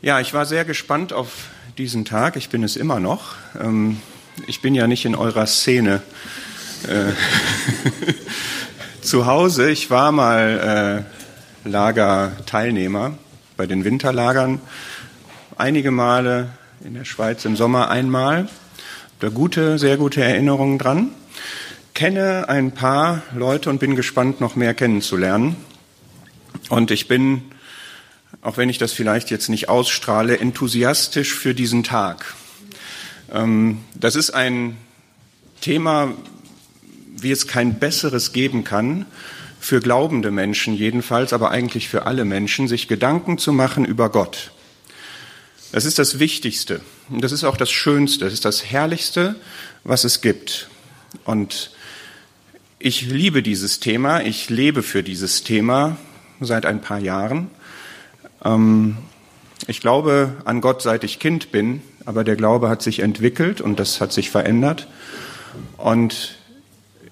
Ja, 0.00 0.20
ich 0.20 0.32
war 0.32 0.46
sehr 0.46 0.64
gespannt 0.64 1.12
auf 1.12 1.48
diesen 1.76 2.04
Tag. 2.04 2.36
Ich 2.36 2.50
bin 2.50 2.62
es 2.62 2.76
immer 2.76 3.00
noch. 3.00 3.34
Ähm, 3.60 4.00
ich 4.46 4.62
bin 4.62 4.76
ja 4.76 4.86
nicht 4.86 5.04
in 5.04 5.16
eurer 5.16 5.44
Szene 5.48 6.02
äh, 6.86 7.10
zu 9.00 9.26
Hause. 9.26 9.68
Ich 9.70 9.90
war 9.90 10.12
mal 10.12 11.04
äh, 11.64 11.68
Lagerteilnehmer 11.68 13.18
bei 13.56 13.66
den 13.66 13.82
Winterlagern. 13.82 14.60
Einige 15.56 15.90
Male 15.90 16.50
in 16.84 16.94
der 16.94 17.04
Schweiz 17.04 17.44
im 17.44 17.56
Sommer 17.56 17.90
einmal. 17.90 18.48
Da 19.18 19.30
gute, 19.30 19.80
sehr 19.80 19.96
gute 19.96 20.22
Erinnerungen 20.22 20.78
dran. 20.78 21.10
Kenne 21.94 22.48
ein 22.48 22.70
paar 22.70 23.22
Leute 23.34 23.68
und 23.68 23.80
bin 23.80 23.96
gespannt, 23.96 24.40
noch 24.40 24.54
mehr 24.54 24.74
kennenzulernen. 24.74 25.56
Und 26.68 26.92
ich 26.92 27.08
bin 27.08 27.42
auch 28.42 28.56
wenn 28.56 28.68
ich 28.68 28.78
das 28.78 28.92
vielleicht 28.92 29.30
jetzt 29.30 29.48
nicht 29.48 29.68
ausstrahle, 29.68 30.38
enthusiastisch 30.38 31.34
für 31.34 31.54
diesen 31.54 31.82
Tag. 31.82 32.34
Ähm, 33.32 33.78
das 33.94 34.16
ist 34.16 34.30
ein 34.30 34.76
Thema, 35.60 36.12
wie 37.16 37.30
es 37.30 37.46
kein 37.46 37.78
besseres 37.78 38.32
geben 38.32 38.64
kann, 38.64 39.06
für 39.60 39.80
glaubende 39.80 40.30
Menschen 40.30 40.74
jedenfalls, 40.74 41.32
aber 41.32 41.50
eigentlich 41.50 41.88
für 41.88 42.06
alle 42.06 42.24
Menschen, 42.24 42.68
sich 42.68 42.86
Gedanken 42.86 43.38
zu 43.38 43.52
machen 43.52 43.84
über 43.84 44.08
Gott. 44.08 44.52
Das 45.72 45.84
ist 45.84 45.98
das 45.98 46.18
Wichtigste 46.18 46.80
das 47.10 47.32
ist 47.32 47.44
auch 47.44 47.56
das 47.56 47.70
Schönste, 47.70 48.24
das 48.24 48.34
ist 48.34 48.44
das 48.44 48.64
Herrlichste, 48.64 49.36
was 49.84 50.04
es 50.04 50.20
gibt. 50.20 50.68
Und 51.24 51.70
ich 52.78 53.02
liebe 53.02 53.42
dieses 53.42 53.80
Thema, 53.80 54.22
ich 54.22 54.50
lebe 54.50 54.82
für 54.82 55.02
dieses 55.02 55.42
Thema 55.42 55.96
seit 56.40 56.66
ein 56.66 56.80
paar 56.80 56.98
Jahren. 56.98 57.50
Ähm, 58.48 58.96
ich 59.66 59.80
glaube 59.80 60.36
an 60.44 60.60
Gott, 60.60 60.82
seit 60.82 61.04
ich 61.04 61.18
Kind 61.18 61.52
bin, 61.52 61.82
aber 62.04 62.24
der 62.24 62.36
Glaube 62.36 62.68
hat 62.68 62.82
sich 62.82 63.00
entwickelt 63.00 63.60
und 63.60 63.78
das 63.78 64.00
hat 64.00 64.12
sich 64.12 64.30
verändert. 64.30 64.88
Und 65.76 66.36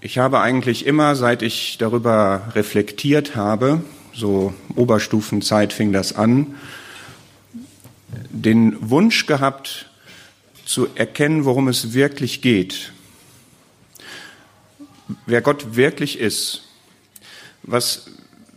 ich 0.00 0.18
habe 0.18 0.40
eigentlich 0.40 0.86
immer, 0.86 1.16
seit 1.16 1.42
ich 1.42 1.78
darüber 1.78 2.52
reflektiert 2.54 3.36
habe, 3.36 3.82
so 4.14 4.54
Oberstufenzeit 4.74 5.72
fing 5.72 5.92
das 5.92 6.14
an, 6.14 6.54
den 8.30 8.90
Wunsch 8.90 9.26
gehabt, 9.26 9.90
zu 10.64 10.88
erkennen, 10.94 11.44
worum 11.44 11.68
es 11.68 11.92
wirklich 11.92 12.42
geht. 12.42 12.92
Wer 15.26 15.40
Gott 15.40 15.76
wirklich 15.76 16.18
ist, 16.18 16.62
was 17.62 18.06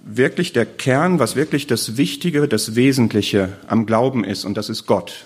wirklich 0.03 0.53
der 0.53 0.65
Kern, 0.65 1.19
was 1.19 1.35
wirklich 1.35 1.67
das 1.67 1.97
Wichtige, 1.97 2.47
das 2.47 2.75
Wesentliche 2.75 3.57
am 3.67 3.85
Glauben 3.85 4.23
ist, 4.23 4.45
und 4.45 4.55
das 4.55 4.69
ist 4.69 4.85
Gott. 4.85 5.25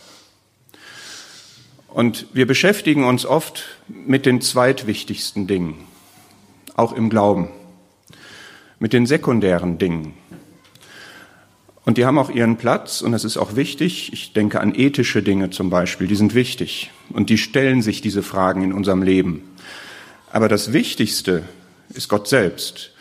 Und 1.88 2.26
wir 2.34 2.48
beschäftigen 2.48 3.04
uns 3.04 3.26
oft 3.26 3.66
mit 3.88 4.26
den 4.26 4.42
zweitwichtigsten 4.42 5.46
Dingen, 5.46 5.76
auch 6.76 6.94
im 6.94 7.10
Glauben, 7.10 7.50
mit 8.80 8.94
den 8.94 9.06
sekundären 9.06 9.78
Dingen. 9.78 10.16
Und 11.86 11.98
die 11.98 12.06
haben 12.06 12.18
auch 12.18 12.30
ihren 12.30 12.58
Platz 12.58 13.02
und 13.02 13.12
das 13.12 13.26
ist 13.26 13.38
auch 13.38 13.56
wichtig. 13.56 14.12
Ich 14.14 14.34
denke 14.34 14.62
an 14.62 14.74
ethische 14.74 15.22
Dinge 15.22 15.50
zum 15.50 15.70
Beispiel, 15.70 16.08
die 16.08 16.16
sind 16.16 16.34
wichtig 16.34 16.92
und 17.10 17.30
die 17.30 17.38
stellen 17.38 17.82
sich 17.82 18.02
diese 18.02 18.24
Fragen 18.24 18.64
in 18.64 18.74
unserem 18.74 19.04
Leben. 19.04 19.44
Aber 20.32 20.48
das 20.48 20.74
Wichtigste 20.74 21.44
ist 21.90 22.08
Gott 22.08 22.28
selbst. 22.28 22.93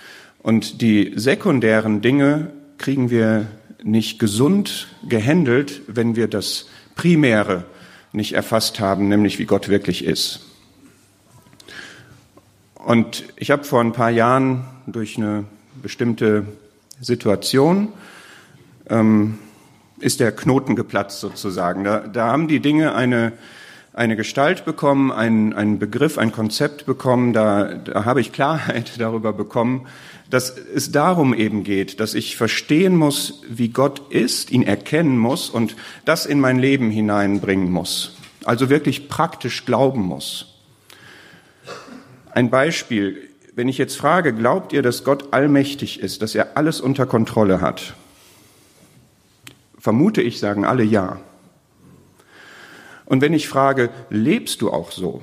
Und 0.42 0.80
die 0.80 1.12
sekundären 1.16 2.00
Dinge 2.00 2.50
kriegen 2.78 3.10
wir 3.10 3.46
nicht 3.82 4.18
gesund 4.18 4.88
gehandelt, 5.08 5.82
wenn 5.86 6.16
wir 6.16 6.28
das 6.28 6.66
Primäre 6.94 7.64
nicht 8.12 8.34
erfasst 8.34 8.80
haben, 8.80 9.08
nämlich 9.08 9.38
wie 9.38 9.46
Gott 9.46 9.68
wirklich 9.68 10.04
ist. 10.04 10.40
Und 12.74 13.24
ich 13.36 13.50
habe 13.50 13.64
vor 13.64 13.80
ein 13.80 13.92
paar 13.92 14.11
Jahren 14.11 14.64
durch 14.86 15.17
eine 15.17 15.44
bestimmte 15.80 16.44
Situation 17.00 17.88
ähm, 18.90 19.38
ist 20.00 20.20
der 20.20 20.33
Knoten 20.33 20.74
geplatzt 20.74 21.20
sozusagen. 21.20 21.84
Da, 21.84 22.00
da 22.00 22.27
haben 22.27 22.48
die 22.48 22.61
Dinge 22.61 22.94
eine 22.94 23.33
eine 23.95 24.17
Gestalt 24.17 24.64
bekommen, 24.64 25.13
einen, 25.13 25.53
einen 25.53 25.79
Begriff, 25.79 26.19
ein 26.19 26.33
Konzept 26.33 26.86
bekommen, 26.86 27.33
da, 27.33 27.75
da 27.75 28.05
habe 28.05 28.20
ich 28.20 28.33
Klarheit 28.33 28.92
darüber 28.98 29.33
bekommen, 29.33 29.86
dass 30.30 30.57
es 30.57 30.91
darum 30.91 31.35
eben 31.35 31.63
geht, 31.63 32.01
dass 32.01 32.14
ich 32.14 32.36
verstehen 32.36 32.97
muss, 32.97 33.42
wie 33.48 33.69
Gott 33.69 34.11
ist, 34.11 34.51
ihn 34.51 34.63
erkennen 34.63 35.19
muss 35.19 35.51
und 35.51 35.77
das 36.07 36.25
in 36.25 36.41
mein 36.41 36.58
Leben 36.58 36.91
hineinbringen 36.91 37.70
muss. 37.70 38.17
Also 38.45 38.70
wirklich 38.70 39.08
praktisch 39.08 39.67
glauben 39.67 40.01
muss. 40.01 40.55
Ein 42.30 42.48
Beispiel, 42.48 43.29
wenn 43.55 43.69
ich 43.69 43.77
jetzt 43.77 43.97
frage, 43.97 44.33
glaubt 44.33 44.73
ihr, 44.73 44.80
dass 44.80 45.05
Gott 45.05 45.35
allmächtig 45.35 46.01
ist, 46.01 46.23
dass 46.23 46.35
er 46.35 46.57
alles 46.57 46.80
unter 46.80 47.05
Kontrolle 47.05 47.61
hat? 47.61 47.95
Vermute 49.79 50.23
ich, 50.23 50.39
sagen 50.39 50.64
alle 50.64 50.83
ja. 50.83 51.20
Und 53.12 53.20
wenn 53.20 53.34
ich 53.34 53.46
frage, 53.46 53.90
lebst 54.08 54.62
du 54.62 54.70
auch 54.70 54.90
so? 54.90 55.20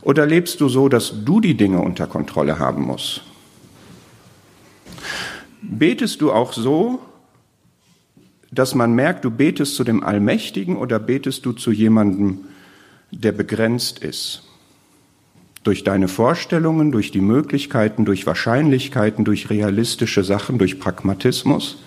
Oder 0.00 0.24
lebst 0.24 0.60
du 0.60 0.68
so, 0.68 0.88
dass 0.88 1.24
du 1.24 1.40
die 1.40 1.56
Dinge 1.56 1.80
unter 1.80 2.06
Kontrolle 2.06 2.60
haben 2.60 2.84
musst? 2.84 3.22
Betest 5.60 6.20
du 6.20 6.30
auch 6.30 6.52
so, 6.52 7.00
dass 8.52 8.76
man 8.76 8.94
merkt, 8.94 9.24
du 9.24 9.32
betest 9.32 9.74
zu 9.74 9.82
dem 9.82 10.04
Allmächtigen 10.04 10.76
oder 10.76 11.00
betest 11.00 11.44
du 11.44 11.50
zu 11.50 11.72
jemandem, 11.72 12.44
der 13.10 13.32
begrenzt 13.32 13.98
ist? 13.98 14.44
Durch 15.64 15.82
deine 15.82 16.06
Vorstellungen, 16.06 16.92
durch 16.92 17.10
die 17.10 17.20
Möglichkeiten, 17.20 18.04
durch 18.04 18.24
Wahrscheinlichkeiten, 18.24 19.24
durch 19.24 19.50
realistische 19.50 20.22
Sachen, 20.22 20.58
durch 20.58 20.78
Pragmatismus? 20.78 21.78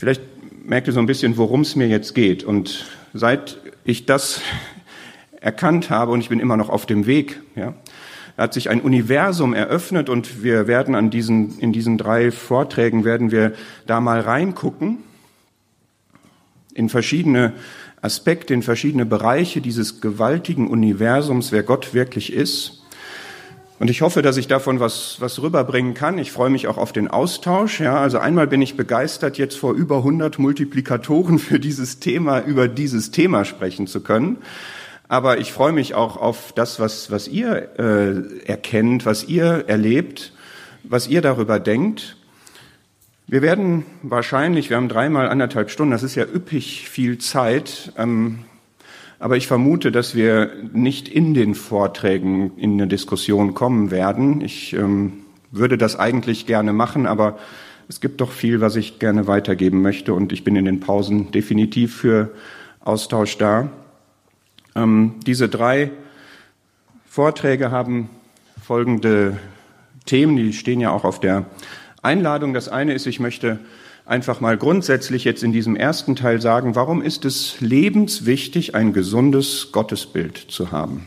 Vielleicht 0.00 0.22
merkt 0.64 0.86
ihr 0.86 0.94
so 0.94 0.98
ein 0.98 1.04
bisschen, 1.04 1.36
worum 1.36 1.60
es 1.60 1.76
mir 1.76 1.86
jetzt 1.86 2.14
geht. 2.14 2.42
Und 2.42 2.86
seit 3.12 3.58
ich 3.84 4.06
das 4.06 4.40
erkannt 5.42 5.90
habe, 5.90 6.12
und 6.12 6.20
ich 6.20 6.30
bin 6.30 6.40
immer 6.40 6.56
noch 6.56 6.70
auf 6.70 6.86
dem 6.86 7.04
Weg, 7.04 7.42
ja, 7.54 7.74
hat 8.38 8.54
sich 8.54 8.70
ein 8.70 8.80
Universum 8.80 9.52
eröffnet 9.52 10.08
und 10.08 10.42
wir 10.42 10.66
werden 10.66 10.94
an 10.94 11.10
diesen, 11.10 11.58
in 11.58 11.74
diesen 11.74 11.98
drei 11.98 12.30
Vorträgen 12.30 13.04
werden 13.04 13.30
wir 13.30 13.52
da 13.86 14.00
mal 14.00 14.20
reingucken 14.20 15.00
in 16.72 16.88
verschiedene 16.88 17.52
Aspekte, 18.00 18.54
in 18.54 18.62
verschiedene 18.62 19.04
Bereiche 19.04 19.60
dieses 19.60 20.00
gewaltigen 20.00 20.66
Universums, 20.68 21.52
wer 21.52 21.62
Gott 21.62 21.92
wirklich 21.92 22.32
ist. 22.32 22.79
Und 23.80 23.88
ich 23.88 24.02
hoffe, 24.02 24.20
dass 24.20 24.36
ich 24.36 24.46
davon 24.46 24.78
was, 24.78 25.16
was 25.20 25.40
rüberbringen 25.40 25.94
kann. 25.94 26.18
Ich 26.18 26.32
freue 26.32 26.50
mich 26.50 26.68
auch 26.68 26.76
auf 26.76 26.92
den 26.92 27.08
Austausch. 27.08 27.80
Ja, 27.80 27.96
also 27.98 28.18
einmal 28.18 28.46
bin 28.46 28.60
ich 28.60 28.76
begeistert, 28.76 29.38
jetzt 29.38 29.56
vor 29.56 29.72
über 29.72 29.96
100 29.96 30.38
Multiplikatoren 30.38 31.38
für 31.38 31.58
dieses 31.58 31.98
Thema, 31.98 32.40
über 32.40 32.68
dieses 32.68 33.10
Thema 33.10 33.46
sprechen 33.46 33.86
zu 33.86 34.02
können. 34.02 34.36
Aber 35.08 35.38
ich 35.38 35.54
freue 35.54 35.72
mich 35.72 35.94
auch 35.94 36.18
auf 36.18 36.52
das, 36.52 36.78
was, 36.78 37.10
was 37.10 37.26
ihr 37.26 37.70
äh, 37.78 38.44
erkennt, 38.44 39.06
was 39.06 39.24
ihr 39.24 39.64
erlebt, 39.66 40.34
was 40.84 41.08
ihr 41.08 41.22
darüber 41.22 41.58
denkt. 41.58 42.18
Wir 43.28 43.40
werden 43.40 43.86
wahrscheinlich, 44.02 44.68
wir 44.68 44.76
haben 44.76 44.90
dreimal 44.90 45.26
anderthalb 45.30 45.70
Stunden, 45.70 45.92
das 45.92 46.02
ist 46.02 46.16
ja 46.16 46.24
üppig 46.24 46.86
viel 46.86 47.16
Zeit, 47.16 47.94
ähm, 47.96 48.40
aber 49.20 49.36
ich 49.36 49.46
vermute, 49.46 49.92
dass 49.92 50.14
wir 50.14 50.50
nicht 50.72 51.06
in 51.06 51.34
den 51.34 51.54
Vorträgen 51.54 52.56
in 52.56 52.72
eine 52.72 52.88
Diskussion 52.88 53.52
kommen 53.52 53.90
werden. 53.90 54.40
Ich 54.40 54.72
ähm, 54.72 55.12
würde 55.50 55.76
das 55.76 55.96
eigentlich 55.96 56.46
gerne 56.46 56.72
machen, 56.72 57.06
aber 57.06 57.38
es 57.86 58.00
gibt 58.00 58.22
doch 58.22 58.32
viel, 58.32 58.62
was 58.62 58.76
ich 58.76 58.98
gerne 58.98 59.26
weitergeben 59.26 59.82
möchte 59.82 60.14
und 60.14 60.32
ich 60.32 60.42
bin 60.42 60.56
in 60.56 60.64
den 60.64 60.80
Pausen 60.80 61.32
definitiv 61.32 61.94
für 61.96 62.30
Austausch 62.80 63.36
da. 63.36 63.68
Ähm, 64.74 65.16
diese 65.26 65.50
drei 65.50 65.90
Vorträge 67.06 67.70
haben 67.70 68.08
folgende 68.64 69.36
Themen, 70.06 70.36
die 70.36 70.54
stehen 70.54 70.80
ja 70.80 70.92
auch 70.92 71.04
auf 71.04 71.20
der 71.20 71.44
Einladung. 72.00 72.54
Das 72.54 72.70
eine 72.70 72.94
ist, 72.94 73.04
ich 73.04 73.20
möchte 73.20 73.58
einfach 74.10 74.40
mal 74.40 74.56
grundsätzlich 74.56 75.22
jetzt 75.22 75.44
in 75.44 75.52
diesem 75.52 75.76
ersten 75.76 76.16
Teil 76.16 76.40
sagen, 76.40 76.74
warum 76.74 77.00
ist 77.00 77.24
es 77.24 77.60
lebenswichtig, 77.60 78.74
ein 78.74 78.92
gesundes 78.92 79.68
Gottesbild 79.70 80.36
zu 80.36 80.72
haben? 80.72 81.06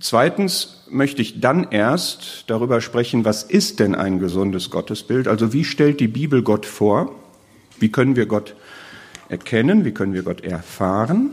Zweitens 0.00 0.82
möchte 0.90 1.22
ich 1.22 1.40
dann 1.40 1.68
erst 1.70 2.44
darüber 2.48 2.82
sprechen, 2.82 3.24
was 3.24 3.42
ist 3.42 3.80
denn 3.80 3.94
ein 3.94 4.18
gesundes 4.18 4.68
Gottesbild? 4.68 5.28
Also 5.28 5.54
wie 5.54 5.64
stellt 5.64 5.98
die 5.98 6.08
Bibel 6.08 6.42
Gott 6.42 6.66
vor? 6.66 7.14
Wie 7.78 7.90
können 7.90 8.14
wir 8.14 8.26
Gott 8.26 8.54
erkennen? 9.30 9.86
Wie 9.86 9.92
können 9.92 10.12
wir 10.12 10.24
Gott 10.24 10.42
erfahren? 10.42 11.30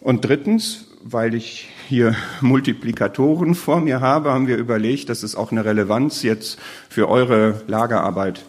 Und 0.00 0.24
drittens, 0.24 0.86
weil 1.02 1.34
ich 1.34 1.68
hier 1.86 2.16
Multiplikatoren 2.40 3.54
vor 3.54 3.80
mir 3.80 4.00
habe, 4.00 4.32
haben 4.32 4.48
wir 4.48 4.56
überlegt, 4.56 5.08
dass 5.08 5.22
es 5.22 5.36
auch 5.36 5.52
eine 5.52 5.64
Relevanz 5.64 6.22
jetzt 6.22 6.58
für 6.88 7.08
eure 7.08 7.62
Lagerarbeit 7.68 8.44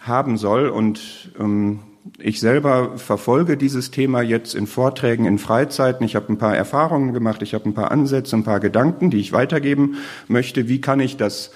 haben 0.00 0.36
soll. 0.36 0.68
Und 0.68 1.30
ähm, 1.38 1.80
ich 2.18 2.40
selber 2.40 2.98
verfolge 2.98 3.56
dieses 3.56 3.92
Thema 3.92 4.20
jetzt 4.20 4.54
in 4.54 4.66
Vorträgen, 4.66 5.26
in 5.26 5.38
Freizeiten. 5.38 6.04
Ich 6.04 6.16
habe 6.16 6.32
ein 6.32 6.38
paar 6.38 6.56
Erfahrungen 6.56 7.12
gemacht, 7.14 7.42
ich 7.42 7.54
habe 7.54 7.68
ein 7.68 7.74
paar 7.74 7.92
Ansätze, 7.92 8.36
ein 8.36 8.44
paar 8.44 8.58
Gedanken, 8.58 9.10
die 9.10 9.20
ich 9.20 9.32
weitergeben 9.32 9.98
möchte. 10.26 10.68
Wie 10.68 10.80
kann 10.80 10.98
ich 10.98 11.16
das 11.16 11.52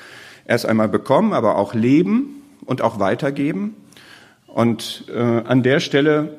erst 0.46 0.66
einmal 0.66 0.88
bekommen, 0.88 1.32
aber 1.32 1.56
auch 1.56 1.74
leben 1.74 2.42
und 2.64 2.82
auch 2.82 3.00
weitergeben? 3.00 3.74
Und 4.46 5.06
äh, 5.12 5.20
an 5.20 5.64
der 5.64 5.80
Stelle 5.80 6.38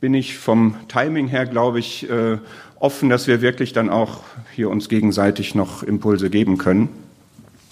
bin 0.00 0.14
ich 0.14 0.38
vom 0.38 0.76
Timing 0.88 1.26
her, 1.26 1.46
glaube 1.46 1.78
ich, 1.78 2.08
äh, 2.08 2.38
offen, 2.80 3.08
dass 3.08 3.26
wir 3.26 3.40
wirklich 3.40 3.72
dann 3.72 3.90
auch 3.90 4.20
hier 4.54 4.70
uns 4.70 4.88
gegenseitig 4.88 5.54
noch 5.54 5.82
Impulse 5.82 6.30
geben 6.30 6.58
können. 6.58 6.88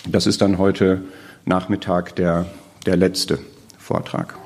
Das 0.06 0.26
ist 0.26 0.40
dann 0.40 0.58
heute 0.58 1.02
Nachmittag 1.44 2.16
der, 2.16 2.46
der 2.86 2.96
letzte 2.96 3.38
Vortrag. 3.78 4.36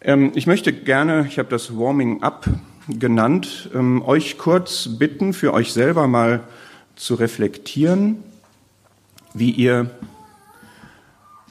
Ähm, 0.00 0.32
ich 0.34 0.46
möchte 0.46 0.72
gerne, 0.72 1.26
ich 1.28 1.38
habe 1.38 1.48
das 1.48 1.76
Warming 1.76 2.22
Up 2.22 2.46
genannt, 2.88 3.70
ähm, 3.74 4.02
euch 4.02 4.38
kurz 4.38 4.88
bitten, 4.98 5.32
für 5.32 5.52
euch 5.52 5.72
selber 5.72 6.06
mal 6.08 6.40
zu 6.96 7.14
reflektieren, 7.14 8.16
wie 9.34 9.50
ihr 9.50 9.90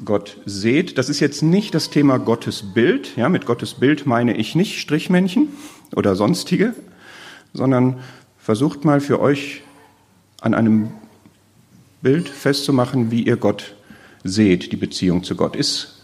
Gott 0.04 0.38
seht. 0.46 0.98
Das 0.98 1.10
ist 1.10 1.20
jetzt 1.20 1.44
nicht 1.44 1.76
das 1.76 1.90
Thema 1.90 2.18
Gottes 2.18 2.74
Bild. 2.74 3.16
Ja, 3.18 3.30
mit 3.30 3.46
Gottes 3.46 3.76
Bild 3.76 4.06
meine 4.06 4.36
ich 4.36 4.56
nicht 4.56 4.80
Strichmännchen 4.80 5.50
oder 5.96 6.16
sonstige, 6.16 6.74
sondern 7.54 8.00
versucht 8.38 8.86
mal 8.86 9.02
für 9.02 9.20
euch 9.20 9.62
an 10.42 10.54
einem 10.54 10.92
Bild 12.02 12.30
festzumachen, 12.30 13.12
wie 13.12 13.24
ihr 13.24 13.38
Gott 13.38 13.76
seht, 14.24 14.72
die 14.72 14.78
Beziehung 14.78 15.24
zu 15.24 15.36
Gott. 15.36 15.56
Ist 15.56 16.02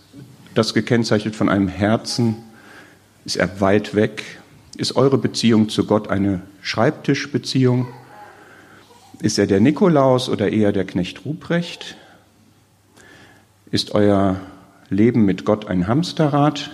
das 0.54 0.74
gekennzeichnet 0.74 1.36
von 1.36 1.50
einem 1.50 1.68
Herzen? 1.68 2.38
Ist 3.24 3.38
er 3.38 3.62
weit 3.62 3.96
weg? 3.96 4.24
Ist 4.78 4.96
eure 4.96 5.18
Beziehung 5.18 5.70
zu 5.70 5.86
Gott 5.86 6.10
eine 6.10 6.42
Schreibtischbeziehung? 6.62 7.88
Ist 9.22 9.40
er 9.40 9.48
der 9.48 9.62
Nikolaus 9.62 10.30
oder 10.30 10.52
eher 10.52 10.72
der 10.72 10.86
Knecht 10.86 11.26
Ruprecht? 11.26 11.96
Ist 13.72 13.92
euer 13.96 14.40
Leben 14.90 15.26
mit 15.26 15.46
Gott 15.46 15.68
ein 15.68 15.88
Hamsterrad 15.88 16.72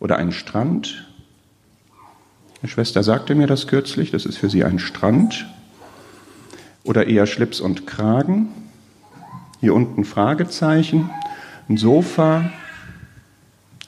oder 0.00 0.16
ein 0.16 0.32
Strand? 0.32 1.06
Eine 2.62 2.70
Schwester 2.70 3.02
sagte 3.02 3.34
mir 3.34 3.48
das 3.48 3.66
kürzlich, 3.66 4.12
das 4.12 4.24
ist 4.24 4.38
für 4.38 4.48
sie 4.48 4.62
ein 4.62 4.78
Strand 4.78 5.46
oder 6.84 7.08
eher 7.08 7.26
Schlips 7.26 7.60
und 7.60 7.88
Kragen. 7.88 8.50
Hier 9.60 9.74
unten 9.74 10.04
Fragezeichen 10.04 11.10
ein 11.68 11.76
Sofa, 11.76 12.52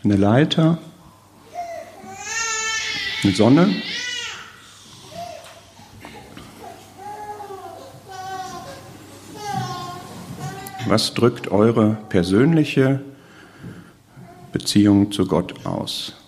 eine 0.03 0.17
Leiter, 0.17 0.79
eine 3.23 3.33
Sonne. 3.33 3.69
Was 10.89 11.15
drückt 11.15 11.47
eure 11.47 11.97
persönliche 12.09 13.05
Beziehung 14.51 15.13
zu 15.13 15.29
Gott 15.29 15.65
aus? 15.65 16.24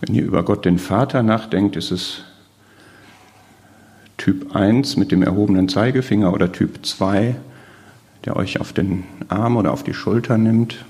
Wenn 0.00 0.14
ihr 0.14 0.24
über 0.24 0.42
Gott 0.42 0.64
den 0.64 0.78
Vater 0.78 1.22
nachdenkt, 1.22 1.76
ist 1.76 1.90
es 1.90 2.22
Typ 4.16 4.54
1 4.54 4.96
mit 4.96 5.12
dem 5.12 5.22
erhobenen 5.22 5.68
Zeigefinger 5.68 6.32
oder 6.32 6.50
Typ 6.50 6.84
2, 6.84 7.36
der 8.24 8.36
euch 8.36 8.60
auf 8.60 8.72
den 8.72 9.04
Arm 9.28 9.56
oder 9.56 9.72
auf 9.72 9.82
die 9.82 9.94
Schulter 9.94 10.38
nimmt. 10.38 10.84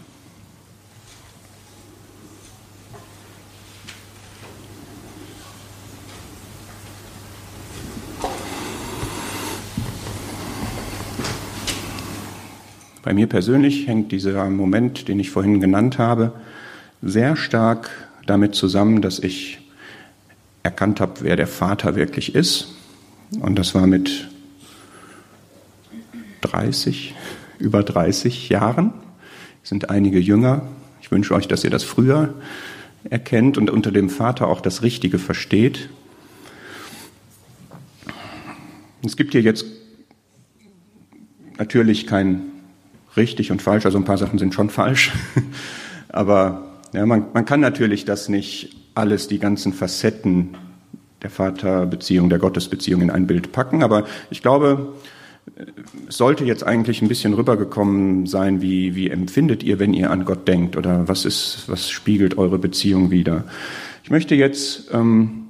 Bei 13.08 13.14
mir 13.14 13.26
persönlich 13.26 13.86
hängt 13.86 14.12
dieser 14.12 14.50
Moment, 14.50 15.08
den 15.08 15.18
ich 15.18 15.30
vorhin 15.30 15.62
genannt 15.62 15.96
habe, 15.96 16.34
sehr 17.00 17.36
stark 17.36 17.88
damit 18.26 18.54
zusammen, 18.54 19.00
dass 19.00 19.18
ich 19.18 19.60
erkannt 20.62 21.00
habe, 21.00 21.22
wer 21.22 21.34
der 21.34 21.46
Vater 21.46 21.96
wirklich 21.96 22.34
ist. 22.34 22.74
Und 23.40 23.58
das 23.58 23.74
war 23.74 23.86
mit 23.86 24.28
30, 26.42 27.14
über 27.58 27.82
30 27.82 28.50
Jahren. 28.50 28.92
Sind 29.62 29.88
einige 29.88 30.18
jünger. 30.18 30.68
Ich 31.00 31.10
wünsche 31.10 31.34
euch, 31.34 31.48
dass 31.48 31.64
ihr 31.64 31.70
das 31.70 31.84
früher 31.84 32.34
erkennt 33.08 33.56
und 33.56 33.70
unter 33.70 33.90
dem 33.90 34.10
Vater 34.10 34.48
auch 34.48 34.60
das 34.60 34.82
Richtige 34.82 35.18
versteht. 35.18 35.88
Es 39.02 39.16
gibt 39.16 39.32
hier 39.32 39.40
jetzt 39.40 39.64
natürlich 41.56 42.06
kein 42.06 42.52
richtig 43.18 43.50
und 43.50 43.60
falsch, 43.60 43.84
also 43.84 43.98
ein 43.98 44.04
paar 44.04 44.18
Sachen 44.18 44.38
sind 44.38 44.54
schon 44.54 44.70
falsch. 44.70 45.12
Aber 46.08 46.62
ja, 46.94 47.04
man, 47.04 47.26
man 47.34 47.44
kann 47.44 47.60
natürlich 47.60 48.04
das 48.06 48.28
nicht 48.28 48.74
alles, 48.94 49.28
die 49.28 49.38
ganzen 49.38 49.72
Facetten 49.72 50.56
der 51.22 51.30
Vaterbeziehung, 51.30 52.30
der 52.30 52.38
Gottesbeziehung 52.38 53.02
in 53.02 53.10
ein 53.10 53.26
Bild 53.26 53.52
packen. 53.52 53.82
Aber 53.82 54.06
ich 54.30 54.40
glaube, 54.40 54.94
es 56.08 56.16
sollte 56.16 56.44
jetzt 56.44 56.64
eigentlich 56.64 57.02
ein 57.02 57.08
bisschen 57.08 57.34
rübergekommen 57.34 58.26
sein, 58.26 58.62
wie, 58.62 58.94
wie 58.94 59.10
empfindet 59.10 59.62
ihr, 59.62 59.78
wenn 59.78 59.94
ihr 59.94 60.10
an 60.10 60.24
Gott 60.24 60.46
denkt? 60.46 60.76
Oder 60.76 61.08
was 61.08 61.24
ist, 61.24 61.64
was 61.66 61.90
spiegelt 61.90 62.38
eure 62.38 62.58
Beziehung 62.58 63.10
wider? 63.10 63.44
Ich 64.04 64.10
möchte 64.10 64.34
jetzt 64.34 64.90
ähm, 64.92 65.48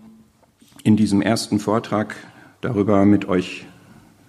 in 0.82 0.96
diesem 0.96 1.22
ersten 1.22 1.58
Vortrag 1.58 2.16
darüber 2.60 3.04
mit 3.04 3.28
euch 3.28 3.66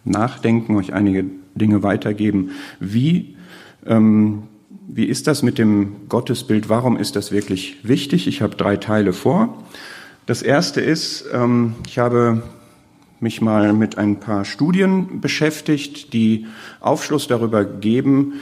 nachdenken, 0.03 0.75
euch 0.75 0.93
einige 0.93 1.25
Dinge 1.55 1.83
weitergeben, 1.83 2.51
wie, 2.79 3.35
ähm, 3.85 4.43
wie 4.87 5.05
ist 5.05 5.27
das 5.27 5.43
mit 5.43 5.57
dem 5.57 6.07
Gottesbild? 6.09 6.69
Warum 6.69 6.97
ist 6.97 7.15
das 7.15 7.31
wirklich 7.31 7.77
wichtig? 7.83 8.27
Ich 8.27 8.41
habe 8.41 8.55
drei 8.55 8.75
Teile 8.77 9.13
vor. 9.13 9.63
Das 10.25 10.41
erste 10.41 10.81
ist, 10.81 11.25
ähm, 11.31 11.75
ich 11.87 11.99
habe 11.99 12.43
mich 13.19 13.41
mal 13.41 13.73
mit 13.73 13.97
ein 13.97 14.19
paar 14.19 14.45
Studien 14.45 15.21
beschäftigt, 15.21 16.13
die 16.13 16.47
Aufschluss 16.79 17.27
darüber 17.27 17.65
geben, 17.65 18.33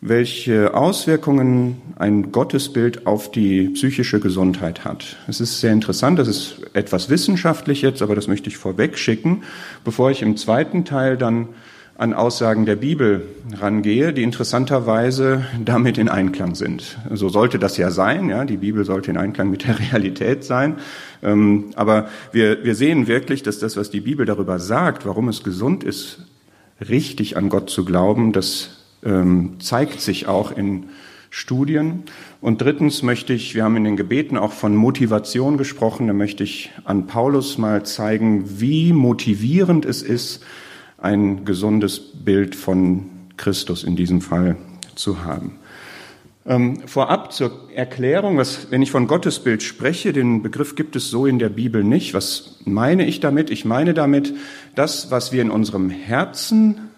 welche 0.00 0.74
Auswirkungen 0.74 1.80
ein 1.98 2.30
Gottesbild 2.30 3.06
auf 3.06 3.30
die 3.30 3.70
psychische 3.70 4.20
Gesundheit 4.20 4.84
hat. 4.84 5.16
Es 5.26 5.40
ist 5.40 5.60
sehr 5.60 5.72
interessant, 5.72 6.18
das 6.18 6.28
ist 6.28 6.60
etwas 6.72 7.10
wissenschaftlich 7.10 7.82
jetzt, 7.82 8.02
aber 8.02 8.14
das 8.14 8.28
möchte 8.28 8.48
ich 8.48 8.56
vorweg 8.56 8.96
schicken, 8.96 9.42
bevor 9.84 10.10
ich 10.10 10.22
im 10.22 10.36
zweiten 10.36 10.84
Teil 10.84 11.16
dann 11.16 11.48
an 11.98 12.14
Aussagen 12.14 12.64
der 12.64 12.76
Bibel 12.76 13.26
rangehe, 13.60 14.12
die 14.12 14.22
interessanterweise 14.22 15.44
damit 15.64 15.98
in 15.98 16.08
Einklang 16.08 16.54
sind. 16.54 16.96
So 17.12 17.28
sollte 17.28 17.58
das 17.58 17.76
ja 17.76 17.90
sein, 17.90 18.28
ja, 18.28 18.44
die 18.44 18.58
Bibel 18.58 18.84
sollte 18.84 19.10
in 19.10 19.16
Einklang 19.16 19.50
mit 19.50 19.66
der 19.66 19.80
Realität 19.80 20.44
sein. 20.44 20.76
Ähm, 21.24 21.72
aber 21.74 22.08
wir, 22.30 22.64
wir 22.64 22.76
sehen 22.76 23.08
wirklich, 23.08 23.42
dass 23.42 23.58
das, 23.58 23.76
was 23.76 23.90
die 23.90 24.00
Bibel 24.00 24.26
darüber 24.26 24.60
sagt, 24.60 25.06
warum 25.06 25.28
es 25.28 25.42
gesund 25.42 25.82
ist, 25.82 26.20
richtig 26.88 27.36
an 27.36 27.48
Gott 27.48 27.68
zu 27.68 27.84
glauben, 27.84 28.32
das 28.32 28.78
ähm, 29.04 29.56
zeigt 29.58 30.00
sich 30.00 30.28
auch 30.28 30.56
in 30.56 30.84
Studien. 31.30 32.04
Und 32.40 32.62
drittens 32.62 33.02
möchte 33.02 33.32
ich, 33.32 33.56
wir 33.56 33.64
haben 33.64 33.76
in 33.76 33.82
den 33.82 33.96
Gebeten 33.96 34.36
auch 34.36 34.52
von 34.52 34.76
Motivation 34.76 35.58
gesprochen, 35.58 36.06
da 36.06 36.12
möchte 36.12 36.44
ich 36.44 36.70
an 36.84 37.08
Paulus 37.08 37.58
mal 37.58 37.82
zeigen, 37.82 38.60
wie 38.60 38.92
motivierend 38.92 39.84
es 39.84 40.02
ist, 40.02 40.44
ein 40.98 41.44
gesundes 41.44 42.00
Bild 42.00 42.54
von 42.54 43.08
Christus 43.36 43.84
in 43.84 43.96
diesem 43.96 44.20
Fall 44.20 44.56
zu 44.94 45.24
haben. 45.24 45.58
Ähm, 46.44 46.88
vorab 46.88 47.32
zur 47.32 47.70
Erklärung, 47.74 48.38
was, 48.38 48.70
wenn 48.70 48.82
ich 48.82 48.90
von 48.90 49.06
Gottesbild 49.06 49.62
spreche, 49.62 50.12
den 50.12 50.42
Begriff 50.42 50.74
gibt 50.74 50.96
es 50.96 51.10
so 51.10 51.26
in 51.26 51.38
der 51.38 51.50
Bibel 51.50 51.84
nicht. 51.84 52.14
Was 52.14 52.56
meine 52.64 53.06
ich 53.06 53.20
damit? 53.20 53.50
Ich 53.50 53.64
meine 53.64 53.94
damit 53.94 54.34
das, 54.74 55.10
was 55.10 55.30
wir 55.30 55.42
in 55.42 55.50
unserem 55.50 55.90
Herzen 55.90 56.88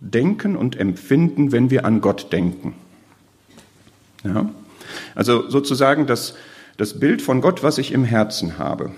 denken 0.00 0.56
und 0.56 0.76
empfinden, 0.76 1.52
wenn 1.52 1.70
wir 1.70 1.84
an 1.84 2.00
Gott 2.00 2.32
denken. 2.32 2.74
Ja? 4.24 4.50
Also 5.14 5.48
sozusagen 5.48 6.06
das, 6.06 6.34
das 6.76 6.98
Bild 6.98 7.22
von 7.22 7.40
Gott, 7.40 7.62
was 7.62 7.78
ich 7.78 7.92
im 7.92 8.04
Herzen 8.04 8.58
habe. 8.58 8.90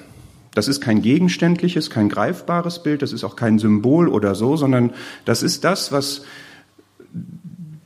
Das 0.54 0.68
ist 0.68 0.80
kein 0.80 1.02
gegenständliches, 1.02 1.90
kein 1.90 2.08
greifbares 2.08 2.82
Bild, 2.82 3.02
das 3.02 3.12
ist 3.12 3.24
auch 3.24 3.36
kein 3.36 3.58
Symbol 3.58 4.08
oder 4.08 4.34
so, 4.34 4.56
sondern 4.56 4.92
das 5.24 5.42
ist 5.42 5.64
das, 5.64 5.90
was 5.90 6.24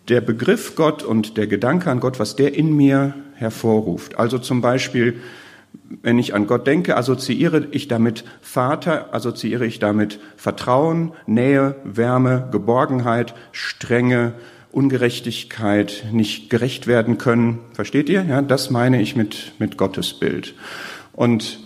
der 0.08 0.20
Begriff 0.20 0.74
Gott 0.74 1.02
und 1.02 1.36
der 1.36 1.46
Gedanke 1.46 1.90
an 1.90 2.00
Gott, 2.00 2.18
was 2.18 2.36
der 2.36 2.54
in 2.54 2.74
mir 2.74 3.14
hervorruft. 3.34 4.18
Also 4.18 4.38
zum 4.38 4.60
Beispiel, 4.60 5.20
wenn 6.02 6.18
ich 6.18 6.34
an 6.34 6.46
Gott 6.46 6.66
denke, 6.66 6.96
assoziiere 6.96 7.68
ich 7.70 7.88
damit 7.88 8.24
Vater, 8.40 9.14
assoziiere 9.14 9.66
ich 9.66 9.78
damit 9.78 10.18
Vertrauen, 10.36 11.12
Nähe, 11.26 11.76
Wärme, 11.84 12.48
Geborgenheit, 12.52 13.34
Strenge, 13.52 14.34
Ungerechtigkeit, 14.70 16.06
nicht 16.12 16.50
gerecht 16.50 16.86
werden 16.86 17.18
können. 17.18 17.60
Versteht 17.72 18.08
ihr? 18.08 18.24
Ja, 18.24 18.42
das 18.42 18.70
meine 18.70 19.00
ich 19.00 19.16
mit, 19.16 19.52
mit 19.58 19.76
Gottes 19.76 20.14
Bild. 20.14 20.54
Und 21.12 21.58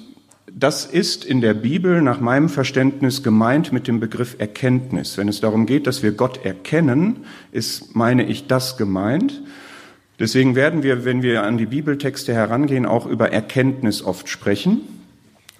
das 0.55 0.85
ist 0.85 1.25
in 1.25 1.41
der 1.41 1.55
Bibel 1.55 2.03
nach 2.03 2.21
meinem 2.21 2.49
Verständnis 2.49 3.23
gemeint 3.23 3.73
mit 3.73 3.89
dem 3.89 4.01
Begriff 4.01 4.37
Erkenntnis. 4.39 5.19
Wenn 5.19 5.29
es 5.29 5.41
darum 5.41 5.67
geht, 5.67 5.87
dass 5.87 6.03
wir 6.03 6.13
Gott 6.13 6.45
erkennen, 6.45 7.25
ist, 7.53 7.97
meine 7.97 8.25
ich, 8.27 8.47
das 8.47 8.77
gemeint. 8.77 9.43
Deswegen 10.19 10.55
werden 10.55 10.83
wir, 10.83 11.05
wenn 11.05 11.23
wir 11.23 11.43
an 11.43 11.59
die 11.59 11.67
Bibeltexte 11.67 12.33
herangehen, 12.33 12.87
auch 12.87 13.07
über 13.07 13.33
Erkenntnis 13.33 14.03
oft 14.03 14.29
sprechen. 14.29 14.83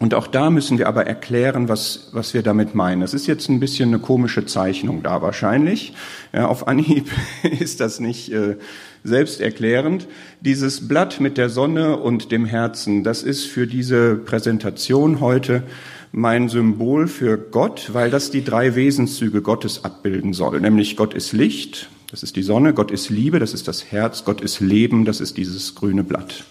Und 0.03 0.15
auch 0.15 0.27
da 0.27 0.51
müssen 0.51 0.79
wir 0.79 0.89
aber 0.89 1.07
erklären, 1.07 1.69
was, 1.69 2.09
was 2.11 2.35
wir 2.35 2.43
damit 2.43 2.75
meinen. 2.75 3.03
Das 3.03 3.15
ist 3.15 3.29
jetzt 3.29 3.49
ein 3.49 3.61
bisschen 3.61 3.91
eine 3.91 4.01
komische 4.01 4.45
Zeichnung 4.45 5.05
da 5.05 5.23
wahrscheinlich. 5.23 5.95
Ja, 6.33 6.49
auf 6.49 6.67
Anhieb 6.67 7.09
ist 7.61 7.79
das 7.79 8.01
nicht 8.01 8.33
äh, 8.33 8.57
selbsterklärend. 9.05 10.09
Dieses 10.41 10.89
Blatt 10.89 11.21
mit 11.21 11.39
der 11.39 11.51
Sonne 11.51 11.99
und 11.99 12.33
dem 12.33 12.47
Herzen, 12.47 13.05
das 13.05 13.23
ist 13.23 13.47
für 13.47 13.69
diese 13.69 14.17
Präsentation 14.17 15.21
heute 15.21 15.63
mein 16.11 16.49
Symbol 16.49 17.07
für 17.07 17.39
Gott, 17.39 17.91
weil 17.93 18.11
das 18.11 18.33
die 18.33 18.43
drei 18.43 18.75
Wesenszüge 18.75 19.41
Gottes 19.41 19.85
abbilden 19.85 20.33
soll. 20.33 20.61
Nämlich 20.61 20.97
Gott 20.97 21.15
ist 21.15 21.33
Licht, 21.33 21.91
das 22.11 22.25
ist 22.25 22.35
die 22.35 22.43
Sonne, 22.43 22.75
Gott 22.75 22.91
ist 22.91 23.09
Liebe, 23.09 23.39
das 23.39 23.55
ist 23.55 23.69
das 23.69 23.93
Herz, 23.93 24.25
Gott 24.25 24.41
ist 24.41 24.59
Leben, 24.59 25.05
das 25.05 25.21
ist 25.21 25.37
dieses 25.37 25.77
grüne 25.77 26.03
Blatt. 26.03 26.43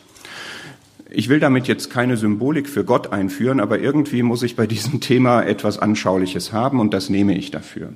Ich 1.14 1.28
will 1.28 1.42
damit 1.42 1.68
jetzt 1.68 1.90
keine 1.90 2.16
Symbolik 2.16 2.70
für 2.70 2.86
Gott 2.86 3.12
einführen, 3.12 3.60
aber 3.60 3.80
irgendwie 3.80 4.24
muss 4.24 4.44
ich 4.44 4.56
bei 4.56 4.66
diesem 4.66 5.02
Thema 5.02 5.42
etwas 5.42 5.78
Anschauliches 5.78 6.54
haben 6.54 6.80
und 6.80 6.94
das 6.94 7.10
nehme 7.10 7.38
ich 7.38 7.52
dafür. 7.52 7.90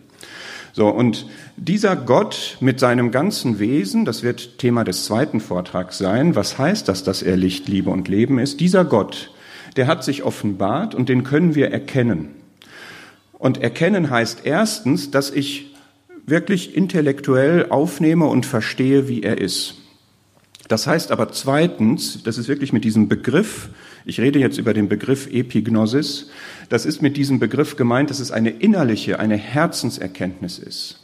So, 0.74 0.90
und 0.90 1.26
dieser 1.56 1.96
Gott 1.96 2.58
mit 2.60 2.82
seinem 2.82 3.12
ganzen 3.12 3.58
Wesen, 3.58 4.04
das 4.04 4.24
wird 4.24 4.58
Thema 4.58 4.84
des 4.84 5.06
zweiten 5.06 5.40
Vortrags 5.40 5.98
sein, 5.98 6.36
was 6.36 6.58
heißt 6.60 6.90
das, 6.90 7.06
dass 7.06 7.24
er 7.24 7.38
Licht, 7.38 7.70
Liebe 7.70 7.90
und 7.90 8.10
Leben 8.10 8.38
ist? 8.38 8.60
Dieser 8.60 8.84
Gott, 8.84 9.32
der 9.78 9.88
hat 9.88 10.04
sich 10.04 10.24
offenbart 10.24 10.94
und 10.94 11.08
den 11.08 11.24
können 11.24 11.56
wir 11.56 11.72
erkennen. 11.72 12.32
Und 13.32 13.62
erkennen 13.62 14.10
heißt 14.10 14.42
erstens, 14.44 15.12
dass 15.12 15.32
ich 15.32 15.74
wirklich 16.26 16.76
intellektuell 16.76 17.68
aufnehme 17.70 18.26
und 18.26 18.46
verstehe, 18.46 19.08
wie 19.08 19.24
er 19.24 19.38
ist. 19.38 19.85
Das 20.68 20.88
heißt 20.88 21.12
aber 21.12 21.32
zweitens, 21.32 22.24
das 22.24 22.38
ist 22.38 22.48
wirklich 22.48 22.74
mit 22.74 22.84
diesem 22.84 23.08
Begriff, 23.08 23.70
ich 24.04 24.20
rede 24.20 24.40
jetzt 24.40 24.58
über 24.58 24.74
den 24.74 24.90
Begriff 24.90 25.28
Epignosis, 25.32 26.30
das 26.70 26.86
ist 26.86 27.02
mit 27.02 27.18
diesem 27.18 27.40
Begriff 27.40 27.76
gemeint, 27.76 28.10
dass 28.10 28.20
es 28.20 28.32
eine 28.32 28.50
innerliche, 28.50 29.20
eine 29.20 29.38
Herzenserkenntnis 29.38 30.58
ist. 30.58 31.00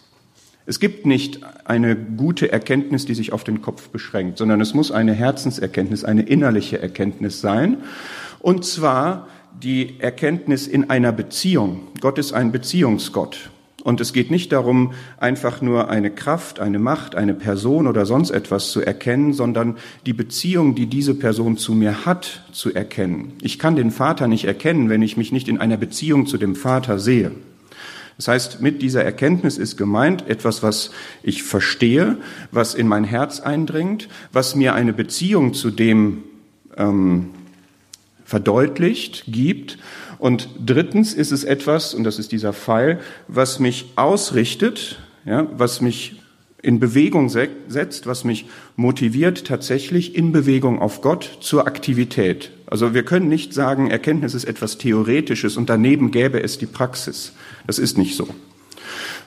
Es 0.66 0.80
gibt 0.80 1.06
nicht 1.06 1.42
eine 1.66 1.96
gute 1.96 2.52
Erkenntnis, 2.52 3.06
die 3.06 3.14
sich 3.14 3.34
auf 3.34 3.44
den 3.44 3.62
Kopf 3.62 3.90
beschränkt, 3.90 4.38
sondern 4.38 4.62
es 4.62 4.74
muss 4.74 4.92
eine 4.92 5.14
Herzenserkenntnis, 5.14 6.04
eine 6.04 6.24
innerliche 6.24 6.80
Erkenntnis 6.80 7.42
sein. 7.42 7.78
Und 8.40 8.66
zwar 8.66 9.28
die 9.62 10.00
Erkenntnis 10.00 10.68
in 10.68 10.90
einer 10.90 11.12
Beziehung. 11.12 11.88
Gott 12.00 12.18
ist 12.18 12.34
ein 12.34 12.52
Beziehungsgott. 12.52 13.51
Und 13.84 14.00
es 14.00 14.14
geht 14.14 14.30
nicht 14.30 14.52
darum, 14.52 14.94
einfach 15.18 15.62
nur 15.62 15.90
eine 15.90 16.12
Kraft, 16.12 16.60
eine 16.60 16.80
Macht, 16.80 17.16
eine 17.16 17.34
Person 17.34 17.88
oder 17.88 18.06
sonst 18.06 18.30
etwas 18.30 18.72
zu 18.72 18.82
erkennen, 18.82 19.34
sondern 19.34 19.78
die 20.06 20.14
Beziehung, 20.14 20.76
die 20.76 20.86
diese 20.86 21.16
Person 21.16 21.58
zu 21.58 21.74
mir 21.74 22.06
hat, 22.06 22.44
zu 22.52 22.74
erkennen. 22.74 23.34
Ich 23.42 23.58
kann 23.58 23.76
den 23.76 23.92
Vater 23.92 24.28
nicht 24.28 24.46
erkennen, 24.46 24.90
wenn 24.90 25.02
ich 25.02 25.18
mich 25.18 25.32
nicht 25.32 25.48
in 25.48 25.60
einer 25.60 25.78
Beziehung 25.78 26.28
zu 26.28 26.38
dem 26.38 26.56
Vater 26.56 27.00
sehe. 27.00 27.32
Das 28.18 28.28
heißt, 28.28 28.62
mit 28.62 28.84
dieser 28.84 29.04
Erkenntnis 29.04 29.58
ist 29.58 29.78
gemeint 29.78 30.28
etwas, 30.28 30.62
was 30.62 30.92
ich 31.24 31.42
verstehe, 31.42 32.18
was 32.52 32.76
in 32.76 32.88
mein 32.88 33.04
Herz 33.04 33.40
eindringt, 33.40 34.10
was 34.32 34.56
mir 34.56 34.76
eine 34.76 34.94
Beziehung 34.94 35.56
zu 35.56 35.72
dem 35.72 36.24
ähm, 36.78 37.30
verdeutlicht, 38.26 39.24
gibt 39.28 39.80
und 40.22 40.50
drittens 40.64 41.16
ist 41.16 41.32
es 41.32 41.44
etwas, 41.44 41.96
und 41.96 42.04
das 42.04 42.20
ist 42.20 42.32
dieser 42.32 42.54
Pfeil, 42.54 43.00
was 43.28 43.58
mich 43.58 43.94
ausrichtet, 43.96 45.00
ja, 45.26 45.48
was 45.58 45.82
mich 45.82 46.22
in 46.62 46.80
Bewegung 46.80 47.28
setzt, 47.28 48.06
was 48.06 48.24
mich 48.24 48.46
motiviert 48.76 49.46
tatsächlich 49.46 50.16
in 50.16 50.32
Bewegung 50.32 50.80
auf 50.80 51.02
Gott 51.02 51.40
zur 51.42 51.66
Aktivität. 51.66 52.52
Also 52.68 52.94
wir 52.94 53.02
können 53.02 53.30
nicht 53.30 53.56
sagen, 53.56 53.90
Erkenntnis 53.90 54.36
ist 54.36 54.44
etwas 54.44 54.78
Theoretisches 54.78 55.58
und 55.58 55.72
daneben 55.72 56.12
gäbe 56.12 56.44
es 56.44 56.60
die 56.60 56.68
Praxis. 56.68 57.34
Das 57.66 57.80
ist 57.80 57.98
nicht 57.98 58.16
so. 58.16 58.28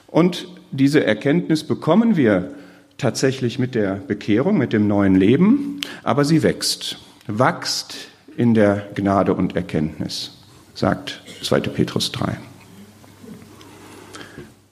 Und 0.07 0.47
diese 0.71 1.03
Erkenntnis 1.03 1.65
bekommen 1.65 2.15
wir 2.15 2.51
tatsächlich 2.97 3.59
mit 3.59 3.75
der 3.75 3.95
Bekehrung, 3.95 4.57
mit 4.57 4.71
dem 4.71 4.87
neuen 4.87 5.15
Leben, 5.15 5.81
aber 6.03 6.23
sie 6.23 6.41
wächst, 6.41 6.99
wächst 7.27 7.97
in 8.37 8.53
der 8.53 8.87
Gnade 8.95 9.33
und 9.33 9.57
Erkenntnis 9.57 10.34
sagt 10.75 11.21
2. 11.41 11.61
Petrus 11.61 12.11
3. 12.11 12.37